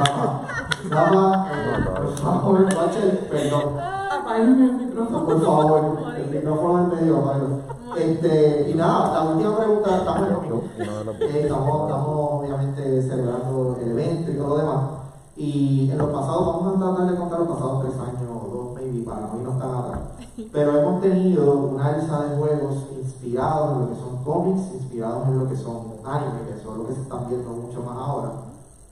[1.96, 3.78] por favor, Rachel, perdón.
[3.78, 5.24] Apáguenme el micrófono.
[5.26, 7.79] Por favor, el micrófono en medio, apáguelo.
[7.96, 10.28] Este, y nada, la última pregunta, estamos,
[11.18, 14.80] eh, estamos, estamos obviamente celebrando el evento y todo lo demás.
[15.36, 18.74] Y en los pasados, vamos a tratar de contar los pasados tres años o dos,
[18.74, 20.00] maybe, para no irnos tan atrás.
[20.52, 25.38] Pero hemos tenido una alza de juegos inspirados en lo que son cómics, inspirados en
[25.38, 28.30] lo que son anime, que son lo que se están viendo mucho más ahora.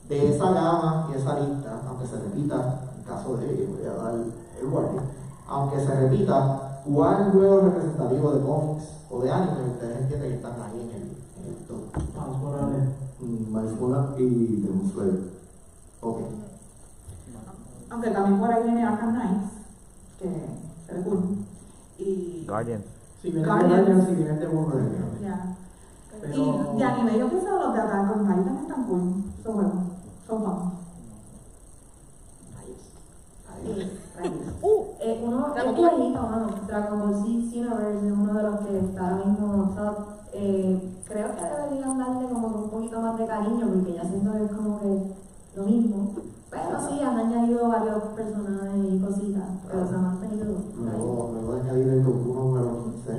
[0.09, 4.15] De esa gama y esa lista, aunque se repita, en caso de, voy a dar
[4.15, 5.03] el warning,
[5.47, 10.53] aunque se repita, ¿cuál juego representativo de cómics o de anime ustedes entienden que están
[10.62, 12.03] ahí en el, en el top?
[12.16, 12.59] Vamos por.
[13.20, 15.20] Miles Morales y Demon Slayer.
[16.01, 16.18] Ok.
[17.91, 19.53] Aunque también por ahí viene Arkham Knights,
[20.18, 20.24] que
[20.87, 21.18] se ve cool.
[21.99, 22.45] Y.
[22.47, 22.83] Guardian.
[23.20, 23.87] Si viene de Guardians.
[23.87, 24.91] Guardian, si viene de Wolverine.
[25.22, 25.57] Ya.
[26.20, 29.24] Pero- Y de anime, yo pienso los de Attack on Titan están cool.
[29.43, 29.74] Son buenos.
[30.26, 30.79] Son fun.
[34.62, 36.49] Uh, eh, uno, es viejito, mano.
[36.66, 39.97] Dragon Ball Z Xenoverse es uno de los que está ahora mismo top.
[40.33, 44.45] Eh, creo que deberían darle como un poquito más de cariño porque ya siento que
[44.45, 45.14] es como que
[45.57, 46.14] lo mismo.
[46.51, 50.47] Pero sí, han añadido varios personajes y cositas, pero se han mantenido.
[50.77, 53.12] Luego, luego de añadir el Goku número 15,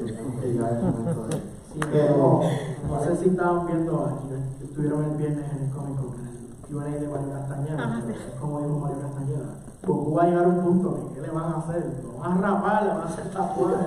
[0.00, 1.34] entiendo que ya es momento de.
[1.36, 2.40] Sí, Pero,
[2.88, 6.66] no sé si estaban viendo aquí, estuvieron el viernes en el Comic Con, en el
[6.66, 8.02] Q&A de Mario Castañeda,
[8.40, 11.52] como dijo Mario Castañeda, Goku va a llegar a un punto que ¿qué le van
[11.52, 12.02] a hacer?
[12.04, 13.86] Lo van a rapar, le van a hacer tatuajes,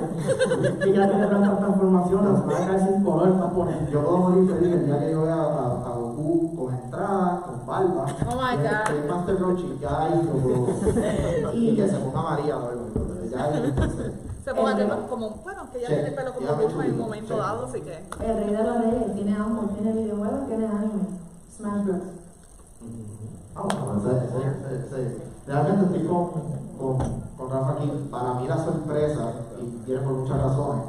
[0.88, 3.90] y ya tiene tantas transformaciones, se van a caer sin color para poner.
[3.92, 7.66] yo puedo morir feliz el día que yo vea a, a Goku con entrada, con
[7.68, 9.02] barba, Oh my que- God.
[9.04, 9.80] que Master Roshi,
[10.32, 10.68] como.
[11.54, 12.86] y que se ponga María o algo,
[13.30, 14.12] ya entonces.
[14.46, 16.92] Se ponga El que como, bueno, que ya Sí, tiene el pelo como Goku en
[16.94, 17.40] un momento sí.
[17.40, 17.94] dado, así que.
[18.26, 21.04] El rey de los reyes tiene ambos, tiene videojuegos, tiene anime.
[21.56, 21.98] Smash Bros.
[23.64, 26.26] Bueno, ese- ese- ese- ese- realmente estoy con,
[26.80, 26.98] con,
[27.38, 28.08] con Rafa aquí.
[28.12, 29.32] Para mí la sorpresa,
[29.62, 30.84] y tiene por muchas razones,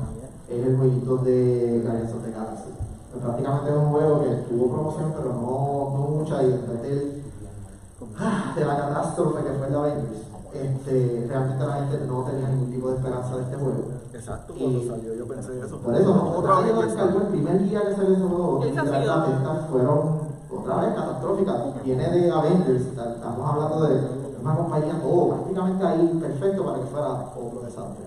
[0.49, 2.71] es el jueguito de Guardians of the Galaxy.
[3.13, 7.23] Pues prácticamente es un juego que tuvo promoción, pero no, no mucha, y después del,
[8.19, 10.21] ah, de la catástrofe que fue el de Avengers,
[10.55, 13.85] este, realmente la gente no tenía ningún tipo de esperanza de este juego.
[14.13, 15.77] Exacto, cuando salió yo pensé eso.
[15.79, 18.59] Por eso, no, otra vez lo descargó el primer día que salió ese juego,
[19.27, 21.85] ventas fueron otra vez catastróficas.
[21.85, 24.01] Viene de Avengers, estamos hablando de
[24.41, 28.05] una compañía, todo prácticamente ahí perfecto para que fuera otro desastre.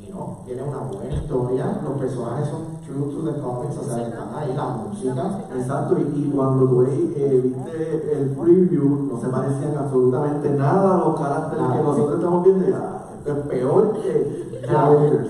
[0.00, 4.02] Y no, tiene una buena historia, los personajes son true to the comics, o sea,
[4.02, 5.40] están ahí, la música.
[5.56, 10.98] Exacto, y, y cuando tú eh, viste el preview, no se parecían absolutamente nada a
[10.98, 12.66] los caracteres que nosotros estamos viendo.
[12.66, 15.28] Ya, que es peor que Jaggers.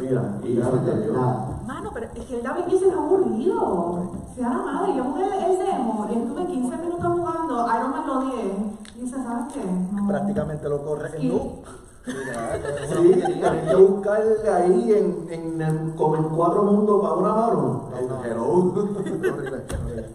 [0.00, 1.60] Mira, y ya se Nada.
[1.66, 4.10] Mano, pero es que el David es aburrido.
[4.36, 8.20] Sea la madre, yo jugué el demo y estuve 15 minutos jugando, Iron Man lo
[8.20, 8.34] 10.
[8.96, 9.60] Y dice, ¿sabes qué?
[9.94, 10.06] No.
[10.08, 11.28] Prácticamente lo corre en Sí.
[11.28, 11.50] noob.
[12.08, 17.82] Sí, tenés que buscarle ahí en, en el, como en cuatro mundos para una mano.
[18.24, 18.72] Hello.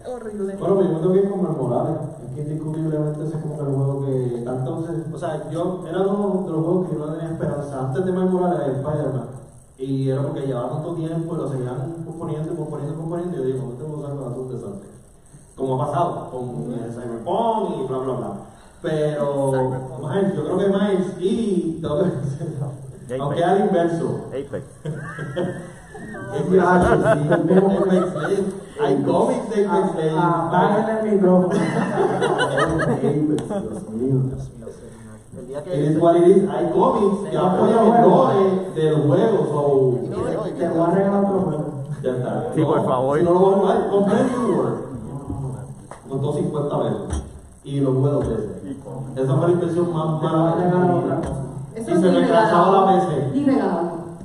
[0.08, 0.56] Horrible.
[0.58, 1.98] Bueno, pues yo tengo que ir con Morales.
[2.28, 5.84] Es que indiscutiblemente ese es como que el juego que tanto se- O sea, yo
[5.88, 7.80] era uno de los juegos que yo no tenía esperanza.
[7.88, 9.26] Antes de Miles Morales, Spider-Man.
[9.78, 12.94] Y era porque llevaba tanto tiempo y lo seguían y posponiendo.
[13.34, 14.90] Y yo digo, va a ser un desastre.
[15.56, 18.32] Como ha pasado con el Cyberpunk y bla, bla, bla.
[18.82, 19.52] Pero,
[20.02, 21.82] Miles, yo creo que Miles y.
[23.08, 23.24] Tengo.
[23.24, 24.26] Aunque al inverso.
[24.30, 24.64] Apex.
[26.34, 26.64] Apex.
[28.82, 30.24] Hay cómics de Apex Legends.
[30.24, 31.60] Apaguen el micrófono.
[33.02, 34.18] Dios mío.
[35.38, 36.50] El día It que is what it is.
[36.50, 38.44] Hay cómics que apoyan el lore
[38.76, 39.38] del juego.
[39.46, 39.64] So,
[40.58, 41.73] Te voy a regalar otro juego.
[42.04, 42.52] Ya está.
[42.54, 43.18] Sí, por favor.
[43.18, 44.78] Si no lo voy a jugar, compré el New World.
[46.10, 47.24] Costó 50 pesos.
[47.64, 48.50] Y lo jugué dos veces.
[49.16, 51.28] Esa fue la inversión más Te voy a mala de regalar mi otra vida.
[51.30, 51.42] cosa.
[51.76, 53.00] Eso Y se me crachaba la.
[53.00, 53.46] PC.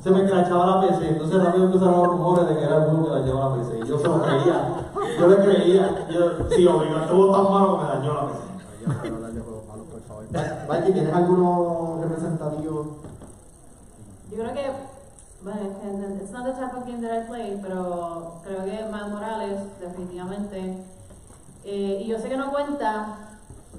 [0.03, 1.09] Se me crachaba la PC.
[1.09, 3.79] Entonces rápido empezaron los rumores de que era el juego que dañaba la PC.
[3.79, 4.75] Y yo se lo creía.
[5.19, 6.07] Yo le creía.
[6.11, 6.21] Yo,
[6.51, 7.03] sí, obligado.
[7.05, 8.39] Estuvo tan malo que me dañó la PC.
[10.69, 12.87] Valky, ¿tienes alguno representativo?
[14.31, 14.73] Yo creo que,
[15.43, 18.85] bueno, es que it's not the type of game that I play, pero creo que
[18.91, 20.85] Miles Morales, definitivamente.
[21.65, 23.19] Eh, y yo sé que no cuenta,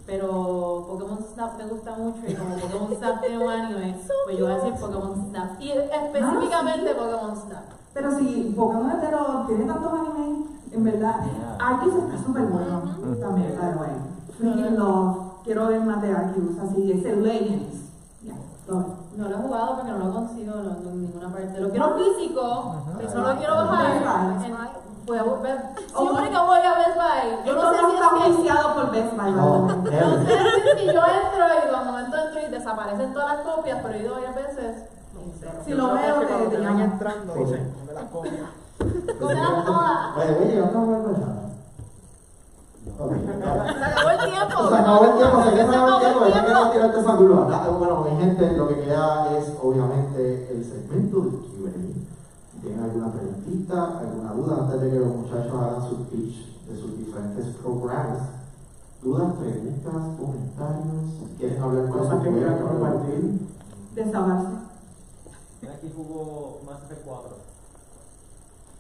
[0.05, 3.95] pero Pokémon Snap me gusta mucho y como Pokémon Snap tiene un anime,
[4.25, 5.61] pues yo voy a decir Pokémon Snap.
[5.61, 7.63] Y específicamente Pokémon Snap.
[7.93, 11.15] Pero si Pokémon entero tiene tantos animes, en verdad,
[11.59, 12.81] Arceus está súper bueno
[13.19, 13.89] también, by the way.
[14.37, 17.89] Freaking love, quiero ver más de Arceus, así, es el Legends.
[18.23, 18.35] Ya,
[18.65, 19.08] todo.
[19.19, 21.59] No lo he jugado porque no lo consigo no, en ninguna parte.
[21.59, 23.91] Lo quiero físico, eso lo quiero bajar.
[25.05, 25.59] Voy a volver.
[25.75, 29.17] Siempre que voy a Best Buy, yo no sé no si está auspiciado por Best
[29.17, 29.31] Buy.
[29.31, 33.93] No sé si yo entro y de momento entro y desaparecen todas las copias, pero
[33.93, 34.83] he ido varias veces.
[35.65, 38.49] Si lo veo, te te van entrando, me las copias.
[39.19, 40.17] Cógelas todas.
[40.17, 41.48] Oye, oye, ¿dónde voy a
[42.97, 44.69] Se acabó el tiempo.
[44.69, 47.47] Se acabó el tiempo, se Se acabó el tiempo, el yo quiero tirarte esa curva.
[47.51, 52.61] Ah, Bueno, mi gente, lo que queda es obviamente el segmento de Q&A.
[52.61, 56.97] ¿Tienen alguna preguntita, alguna duda antes de que los muchachos hagan su pitch de sus
[56.97, 58.19] diferentes programas?
[59.01, 61.03] ¿Dudas, preguntas, comentarios?
[61.37, 63.39] ¿Quieren hablar con Cosas que quieran compartir.
[63.95, 64.47] Desahogarse.
[65.73, 67.29] Aquí jugó Effect 4.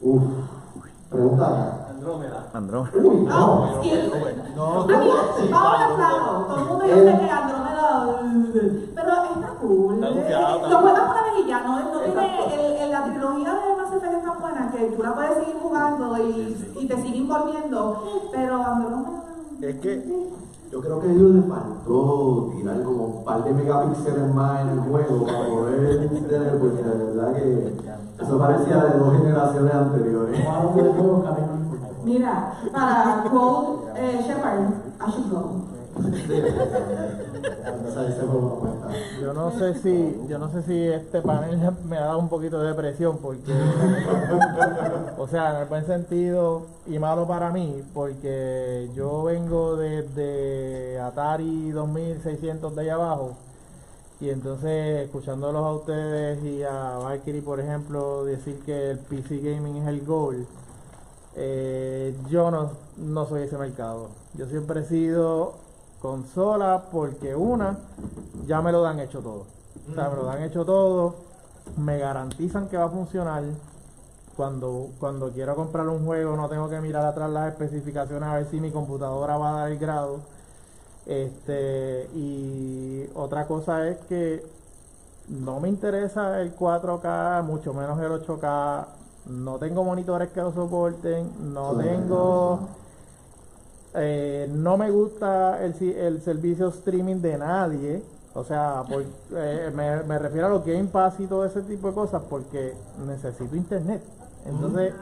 [0.01, 0.23] Uf,
[1.09, 1.87] pregunta.
[1.89, 2.49] Andrómeda.
[2.53, 2.91] Andrómeda.
[2.97, 3.27] Uy, no.
[3.27, 4.55] No, skills.
[4.55, 5.09] No, A mí,
[5.53, 8.21] ahora claro, todo el mundo dice que Andrómeda,
[8.95, 10.01] pero está cool.
[10.01, 14.13] Lo puedes poner y ya, no, no tiene, el, el- la trilogía de Mass Effect
[14.13, 18.63] es tan buena que tú la puedes seguir jugando y, y te sigue envolviendo, pero
[18.63, 19.23] Andrómeda...
[19.61, 20.29] Es que
[20.71, 24.69] yo creo que a ellos les faltó tirar como un par de megapíxeles más en
[24.69, 27.77] el juego para poder tener, porque de verdad que
[28.19, 30.39] eso parecía de dos generaciones anteriores.
[32.03, 35.78] Mira, para Cole eh, Shepard, I should go.
[39.21, 42.59] Yo no sé si, yo no sé si este panel me ha dado un poquito
[42.59, 43.53] de depresión porque,
[45.17, 51.71] o sea, en el buen sentido y malo para mí, porque yo vengo desde Atari
[51.71, 53.37] 2600 de allá abajo
[54.21, 59.77] y entonces escuchándolos a ustedes y a Valkyrie, por ejemplo, decir que el PC gaming
[59.77, 60.45] es el goal,
[61.35, 64.09] eh, yo no, no soy ese mercado.
[64.33, 65.55] Yo siempre he sido
[66.01, 67.77] consola porque una,
[68.45, 69.45] ya me lo dan hecho todo.
[69.89, 71.15] O sea, me lo dan hecho todo,
[71.77, 73.43] me garantizan que va a funcionar.
[74.35, 78.47] Cuando, cuando quiero comprar un juego no tengo que mirar atrás las especificaciones a ver
[78.49, 80.19] si mi computadora va a dar el grado.
[81.05, 84.45] Este, y otra cosa es que
[85.27, 88.85] no me interesa el 4K, mucho menos el 8K.
[89.27, 92.59] No tengo monitores que lo soporten, no Sí, tengo...
[93.95, 98.03] eh, no me gusta el, si- el servicio streaming de nadie.
[98.33, 99.03] O sea, por-
[99.35, 102.73] eh, me, me refiero a los Game Pass y todo ese tipo de cosas porque
[103.05, 104.01] necesito internet.
[104.45, 104.93] Entonces,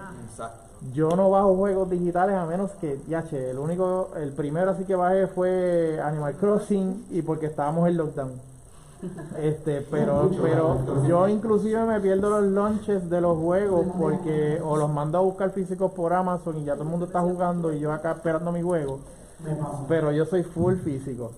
[0.94, 4.84] yo no bajo juegos digitales a menos que, ya che, el único, el primero así
[4.86, 8.32] que bajé fue Animal Crossing y porque estábamos en lockdown.
[9.40, 14.90] Este, pero, pero yo inclusive me pierdo los launches de los juegos porque o los
[14.92, 17.92] mando a buscar físicos por Amazon y ya todo el mundo está jugando y yo
[17.92, 19.00] acá esperando mi juego.
[19.88, 21.32] Pero yo soy full físico.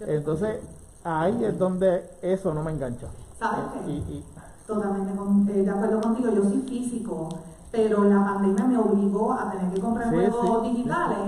[0.00, 0.60] Entonces,
[1.02, 3.06] ahí es donde eso no me engancha.
[3.38, 3.90] ¿Sabes qué?
[3.90, 4.24] Y, y-
[4.66, 7.28] Totalmente con- eh, de acuerdo contigo, yo soy físico,
[7.72, 10.70] pero la pandemia me obligó a tener que comprar Sí, juegos sí.
[10.70, 11.18] digitales.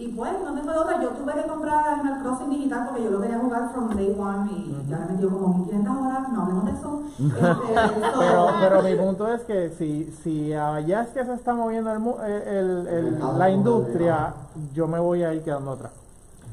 [0.00, 3.10] Y pues no tengo de otra, yo tuve que comprar Animal Crossing digital porque yo
[3.10, 6.42] lo quería jugar from day one y ya le he metido como 1500 horas, no
[6.42, 7.02] hablemos de eso.
[7.18, 11.52] Este, so- pero, pero mi punto es que si, si allá es que se está
[11.52, 14.32] moviendo el, mu- el- el- la industria,
[14.74, 15.92] yo me voy a ir quedando atrás.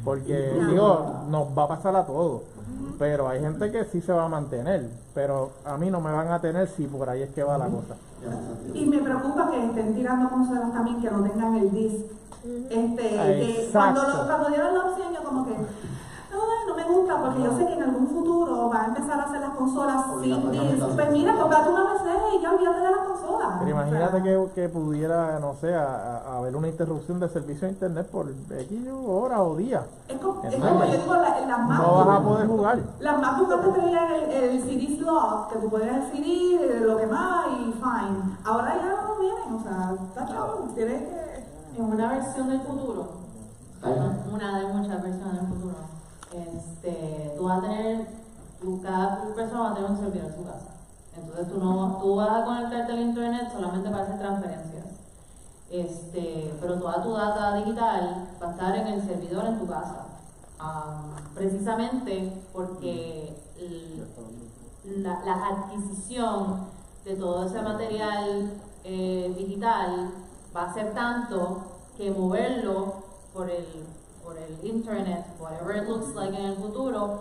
[0.04, 2.42] Porque digo, nos va a pasar a todos.
[3.00, 4.90] Pero hay gente que sí se va a mantener.
[5.14, 7.66] Pero a mí no me van a tener si por ahí es que va la
[7.68, 7.96] cosa.
[8.74, 12.06] Y me preocupa que estén tirando consolas también que no tengan el disc.
[12.70, 14.02] Este, que Exacto.
[14.02, 17.58] cuando, lo- cuando dieron la opción, yo como que, no, no me gusta, porque yo
[17.58, 20.84] sé que en algún futuro va a empezar a hacer las consolas sin disc.
[20.96, 23.48] Pues mira, comprate una PC y ya olvídate de las consolas.
[23.60, 27.74] Pero imagínate que, que pudiera, no sé, a- a- haber una interrupción de servicio de
[27.74, 29.84] internet por X horas o días.
[30.08, 31.80] Es como, es como yo digo, la- las más.
[31.82, 32.80] No vas a poder jugar.
[33.00, 37.46] Las más antes traían el, el CD slot, que tú ponías el CD, lo quemaba
[37.60, 38.38] y fine.
[38.46, 41.27] Ahora ya no vienen, o sea, está chavo, tienes que.
[41.78, 43.08] En una versión del futuro,
[44.34, 45.76] una de muchas versiones del futuro,
[46.34, 48.08] este, tú vas a tener,
[48.82, 50.72] cada persona va a tener un servidor en su casa.
[51.16, 54.86] Entonces tú no, tú vas a conectarte al internet solamente para hacer transferencias.
[55.70, 60.06] Este, pero toda tu data digital va a estar en el servidor en tu casa.
[60.58, 63.38] Am, precisamente porque
[64.84, 66.62] la adquisición
[67.06, 68.52] de todo ese material
[68.84, 70.12] eh, digital
[70.58, 71.62] va a ser tanto
[71.98, 72.94] que moverlo
[73.34, 73.66] por el,
[74.24, 77.20] por el internet, whatever it looks like en el futuro,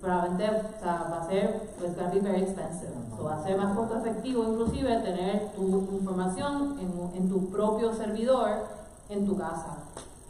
[0.00, 0.44] probablemente
[0.76, 2.92] o sea, va a ser, it's gonna be very expensive.
[3.16, 5.62] So, va a ser más costo efectivo inclusive tener tu
[5.92, 8.66] información en, en tu propio servidor
[9.08, 9.76] en tu casa.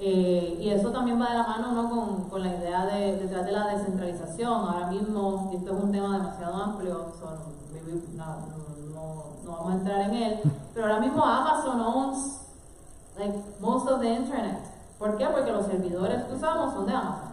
[0.00, 1.90] Eh, y eso también va de la mano ¿no?
[1.90, 4.52] con, con la idea de, detrás de la descentralización.
[4.68, 7.38] Ahora mismo, y esto es un tema demasiado amplio, son,
[8.16, 8.24] no-
[8.94, 10.40] no- no vamos a entrar en él,
[10.72, 12.40] pero ahora mismo Amazon owns
[13.18, 14.58] like, most of the internet.
[14.98, 15.26] ¿Por qué?
[15.26, 17.28] Porque los servidores que usamos son de Amazon.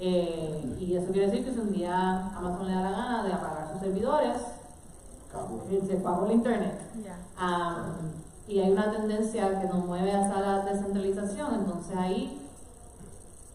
[0.00, 3.32] Eh, y eso quiere decir que si un día Amazon le da la gana de
[3.32, 4.36] apagar sus servidores,
[5.86, 6.80] se pagó el internet.
[7.36, 7.84] Am,
[8.48, 12.40] y hay una tendencia que nos mueve hacia la descentralización, entonces ahí,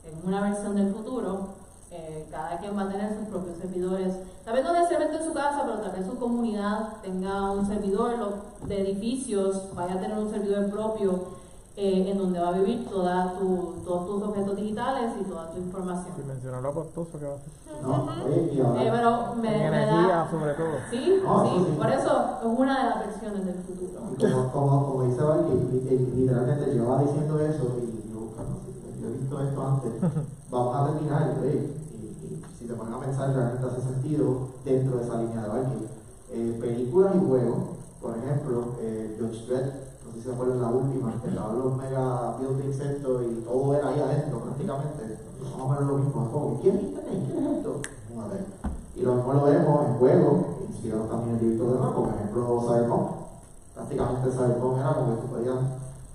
[0.06, 1.48] en una versión del futuro,
[1.92, 4.14] eh, cada quien va a tener sus propios servidores,
[4.46, 8.18] tal vez no necesariamente en su casa, pero tal vez su comunidad tenga un servidor
[8.18, 11.43] lo- de edificios, vaya a tener un servidor propio
[11.76, 15.58] eh, en donde va a vivir toda tu- todos tus objetos digitales y toda tu
[15.60, 16.14] información.
[16.24, 17.82] Y mencionar lo costoso que va a ser.
[17.82, 20.30] No, ahora- Eh, pero me, En me energía, da...
[20.32, 20.72] sobre todo.
[20.92, 21.72] Sí, Ah, sí, sí.
[21.78, 24.00] por eso es una de las versiones del futuro.
[24.20, 28.54] Como, como, como dice Val, que li- que literalmente llevaba diciendo eso y yo, bueno,
[28.64, 29.92] si- yo he visto esto antes,
[30.52, 35.04] vamos a terminar, y, y si te pones a pensar, realmente hace sentido dentro de
[35.04, 35.88] esa línea de Valky.
[36.30, 37.58] Eh, películas y juegos,
[38.02, 41.78] por ejemplo, eh, Judge Dredd, no sé si se acuerdan la última, que estaban los
[41.78, 46.76] mega buildings estos y todo era ahí adentro prácticamente, más o menos lo mismo, ¿quién
[46.78, 47.24] es internet?
[47.28, 47.82] ¿Quién es esto?
[48.96, 50.34] Y lo mismo lo vemos en juegos,
[50.70, 53.24] inspirados también en libritos de rock, por ejemplo, Cyberpunk
[53.74, 55.56] prácticamente Cyberpunk era como que tú podías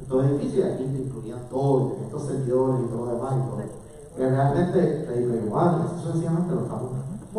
[0.01, 3.63] estos edificios y aquí te incluían todo, estos servidores y todo lo demás y todo.
[4.17, 6.91] Pero realmente Ready Player One, eso sencillamente lo estamos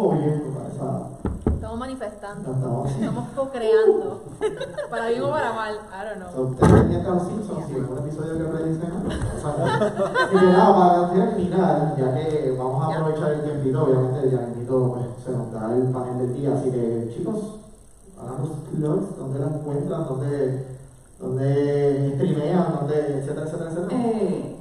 [0.07, 1.09] para esa.
[1.53, 2.51] Estamos manifestando.
[2.51, 4.21] Estamos- Estamos co-creando.
[4.89, 5.75] para bien o para mal.
[5.75, 6.31] I don't know.
[6.33, 8.91] So, Ustedes tenían que los Simpsons y un episodio que realicen.
[10.31, 14.45] Y que nada, para terminar, ya que vamos a aprovechar el tiempito, obviamente ya el
[14.53, 17.55] tiempito pues, se nos da el panel del día, así que chicos,
[18.21, 20.05] hagamos blogs, ¿dónde la encuentran?
[20.07, 20.65] ¿Dónde,
[21.19, 22.75] dónde streamean?
[22.79, 24.01] ¿Dónde, etcétera, etcétera, etcétera?
[24.01, 24.55] Eh,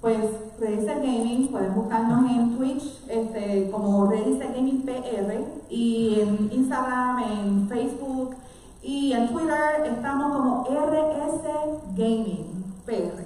[0.00, 0.18] pues
[0.58, 7.68] Rediset Gaming, pueden buscarnos en Twitch este, como Rediset Gaming PR y en Instagram, en
[7.68, 8.36] Facebook
[8.82, 13.24] y en Twitter estamos como RS Gaming PR.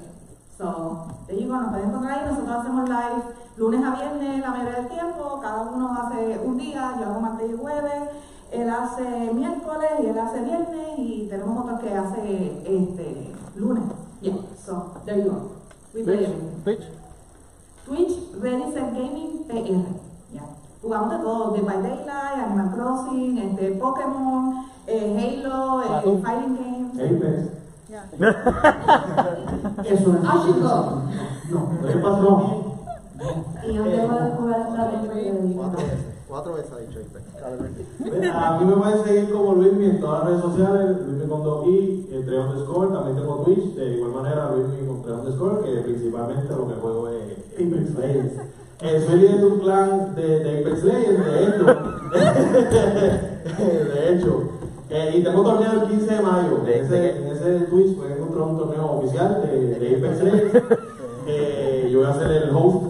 [0.57, 3.23] So, te digo, nos pueden encontrar ahí, nosotros hacemos live
[3.57, 7.51] lunes a viernes la mayoría del tiempo, cada uno hace un día, yo hago martes
[7.51, 8.03] y jueves,
[8.51, 13.85] él hace miércoles y él hace viernes y tenemos otro que hace este lunes.
[14.21, 15.59] Yeah, so there you go.
[15.95, 16.63] We everything.
[16.65, 16.98] Twitch.
[17.89, 19.89] Twitch, Ready Set Gaming PR.
[20.35, 20.43] Ya.
[20.83, 26.21] Jugamos de todo, Dead by Daylight, Animal Crossing, este, Pokémon, eh, Halo, eh.
[26.23, 26.95] Fighting Games.
[27.01, 27.59] Apex.
[29.85, 30.23] Eso es.
[30.45, 31.03] Should go.
[31.51, 32.68] No, ¿qué pasó?
[33.19, 34.37] Y jugar de
[35.57, 35.99] Cuatro veces.
[36.29, 37.19] Cuatro veces ha dicho Ipe.
[38.31, 41.67] A mí me pueden seguir como Luismi en todas las redes sociales, Luismi con dos
[41.67, 46.55] i, entre underscore, también tengo Twitch, de igual manera Luismi con tres underscore, que principalmente
[46.55, 48.35] lo que juego es Apex Legends.
[48.81, 51.65] Eh, soy líder de un clan de, de Apex Legends, de hecho.
[53.95, 54.43] de hecho.
[54.91, 56.63] Eh, y tengo torneo el 15 de mayo.
[56.65, 60.63] En ese, en ese Twitch pueden encontrar un torneo oficial de, de Apex Legends.
[61.31, 62.88] Eh, yo voy a ser el host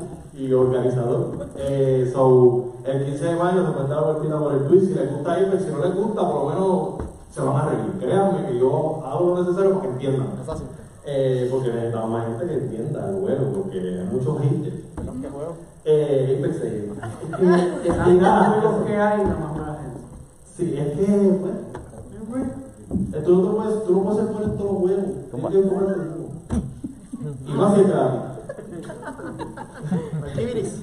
[0.48, 1.48] y organizador.
[1.56, 4.88] Eh, so, el 15 de mayo se dar la vueltita por el Twitch.
[4.88, 6.88] Si les gusta Apex, si no les gusta, por lo menos
[7.34, 7.92] se van a reír.
[8.00, 10.28] Créanme que yo hago lo necesario para que entiendan.
[11.10, 14.76] Eh, porque necesitamos más gente que entienda el juego, porque hay muchos haters.
[15.84, 16.98] Eh, Apex Legends.
[16.98, 20.00] Es que, es que nada, los que hay, nada más la gente.
[20.56, 22.42] Sí, es que, pues,
[23.14, 25.04] eh, tú, no puedes, tú no puedes ser por todos los huevos.
[25.50, 26.18] Tienes que comer el.
[27.46, 27.84] Y más si
[30.34, 30.82] gratis.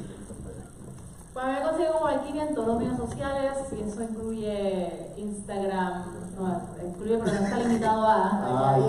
[1.35, 6.05] Pues me consigo como Valkyria en todos los medios sociales y eso incluye Instagram,
[6.37, 8.83] no, incluye pero no está limitado a, Ay,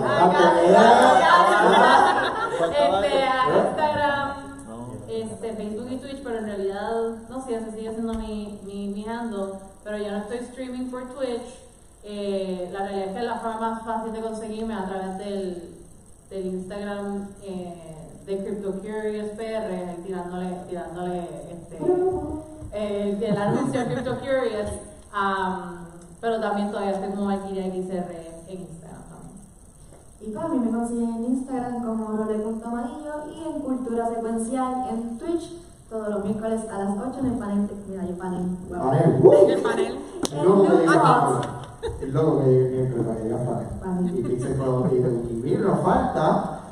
[3.25, 4.29] a Instagram,
[5.09, 6.91] este, Facebook y Twitch, pero en realidad
[7.29, 11.13] no sé, ese sigue siendo mi, mi, mi handle, pero yo no estoy streaming por
[11.15, 11.67] Twitch.
[12.03, 15.75] Eh, la realidad es que la forma más fácil de conseguirme a través del,
[16.29, 21.19] del Instagram eh, de CryptoCurious PR, ahí tirándole, tirándole
[21.49, 21.79] este,
[22.73, 24.69] eh, el anuncio CryptoCurious,
[25.15, 25.87] um,
[26.19, 28.11] pero también todavía estoy como Valkyria XR
[28.49, 29.39] en Instagram también.
[30.19, 35.61] Y para mí me consiguen en Instagram como role.amarillo y en Cultura Secuencial en Twitch
[35.89, 37.69] todos los miércoles a las 8 en el panel.
[37.87, 38.57] Mira, yo panel.
[38.67, 38.89] wow.
[38.89, 39.19] Panel.
[39.23, 39.31] ¡Uh!
[39.47, 39.99] El panel.
[40.33, 41.49] El logo que diga panel.
[42.01, 43.37] El logo que diga
[43.79, 44.19] panel.
[44.19, 44.57] Y Pixel
[45.45, 46.66] y nos falta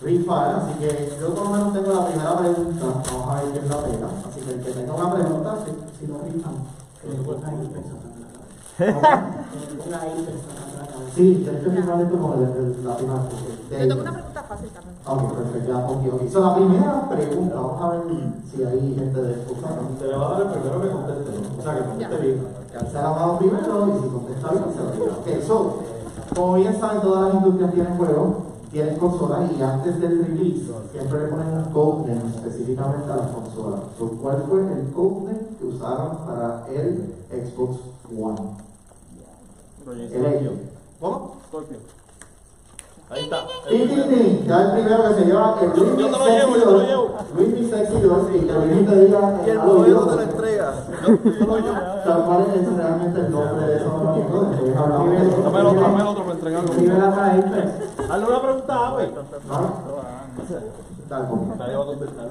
[0.00, 2.84] Fire, así que yo por lo menos tengo la primera pregunta.
[3.12, 4.08] Vamos a ver quién la pega.
[4.28, 5.70] Así que el que tenga una pregunta, si,
[6.06, 6.54] si no rifan.
[7.00, 9.44] Que le ponga ahí pensando en la cabeza.
[9.54, 11.14] Que le ponga ahí pensando en la cabeza.
[11.14, 13.20] Sí, firmando con el, el- la primera.
[13.70, 14.94] Yo tengo una pregunta fácil también.
[15.06, 16.22] Ok, perfecto, ya, ok, ok.
[16.32, 18.00] So, la primera pregunta, vamos a ver
[18.50, 19.82] si hay gente de Fusano.
[19.98, 21.30] Se le va a dar el primero que conteste.
[21.58, 22.46] O sea, que conteste bien.
[22.70, 25.12] Que alce la mano primero y si contesta bien, se lo diga.
[25.16, 25.78] Ok, so,
[26.34, 28.28] como bien saben, todas las industrias tienen juegos,
[28.74, 33.80] tienen consolas y antes del release siempre le ponen un codename específicamente a las consolas.
[33.96, 37.78] So, ¿Cuál fue el codename que usaron para el Xbox
[38.10, 38.40] One?
[39.86, 40.50] El X.
[41.00, 41.36] ¿Cómo?
[43.10, 43.46] Ahí está.
[43.68, 44.46] Tin, tin, tin.
[44.48, 46.80] Ya el primero que se lleva el Luis Yo te lo llevo, yo te lo
[46.80, 47.14] llevo.
[47.36, 50.74] Luis Mi Sexy Doors y que Luis te diga Y el modelo te lo entrega.
[51.46, 53.92] ¿Cuál es realmente el nombre de esos
[55.22, 55.42] eso.
[55.42, 56.70] Dame el otro, dame el otro para entregarlo.
[56.70, 57.93] Escríbela por ahí, pues.
[58.14, 59.10] Hazle una pregunta, güey.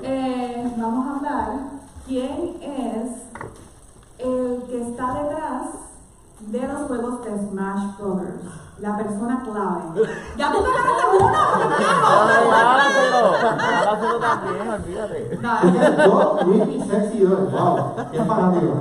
[0.04, 1.50] Eh, vamos a hablar
[2.08, 3.12] quién es
[4.18, 5.68] el que está detrás
[6.40, 8.44] de los juegos de Smash Brothers.
[8.80, 10.08] La persona clave.
[10.38, 11.28] Ya tú te ganaste uno,
[13.60, 15.38] Hágaselo también, olvídate.
[15.42, 16.40] carajo.
[16.40, 17.96] Yo, Luis Mi Sexy Doors, wow.
[18.10, 18.74] Qué fanático.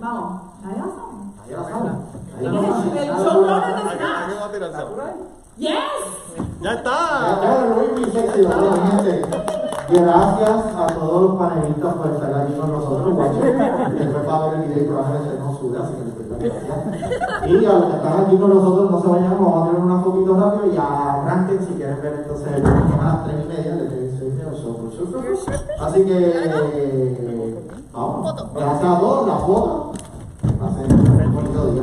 [0.00, 0.42] Vamos,
[1.50, 2.48] lo sabe.
[2.48, 2.54] Ahí la sabe.
[2.54, 3.06] Ahí ¿Quién la es sabe.
[3.06, 4.26] el showrunner de ¿A Smash?
[4.26, 5.14] quién va a tirar Sakurai?
[5.56, 5.70] Yes.
[6.60, 6.94] ¡Ya Ya está!
[9.86, 13.14] Gracias a todos los panelistas por estar aquí con nosotros.
[13.14, 16.26] Guacho, después va a ver el video y probablemente no sube, así que les doy
[16.30, 17.50] las gracias.
[17.50, 19.98] Y a los que están aquí con nosotros, no se vayan, vamos a tener una
[20.02, 23.72] fotito rápido y arranquen si quieren ver entonces el próximo a las 3 y media
[23.76, 24.04] de televisión.
[25.80, 26.18] Así que,
[27.92, 28.34] vamos.
[28.54, 29.92] Gracias a todos, la foto.
[30.58, 31.82] Pasen un bonito día.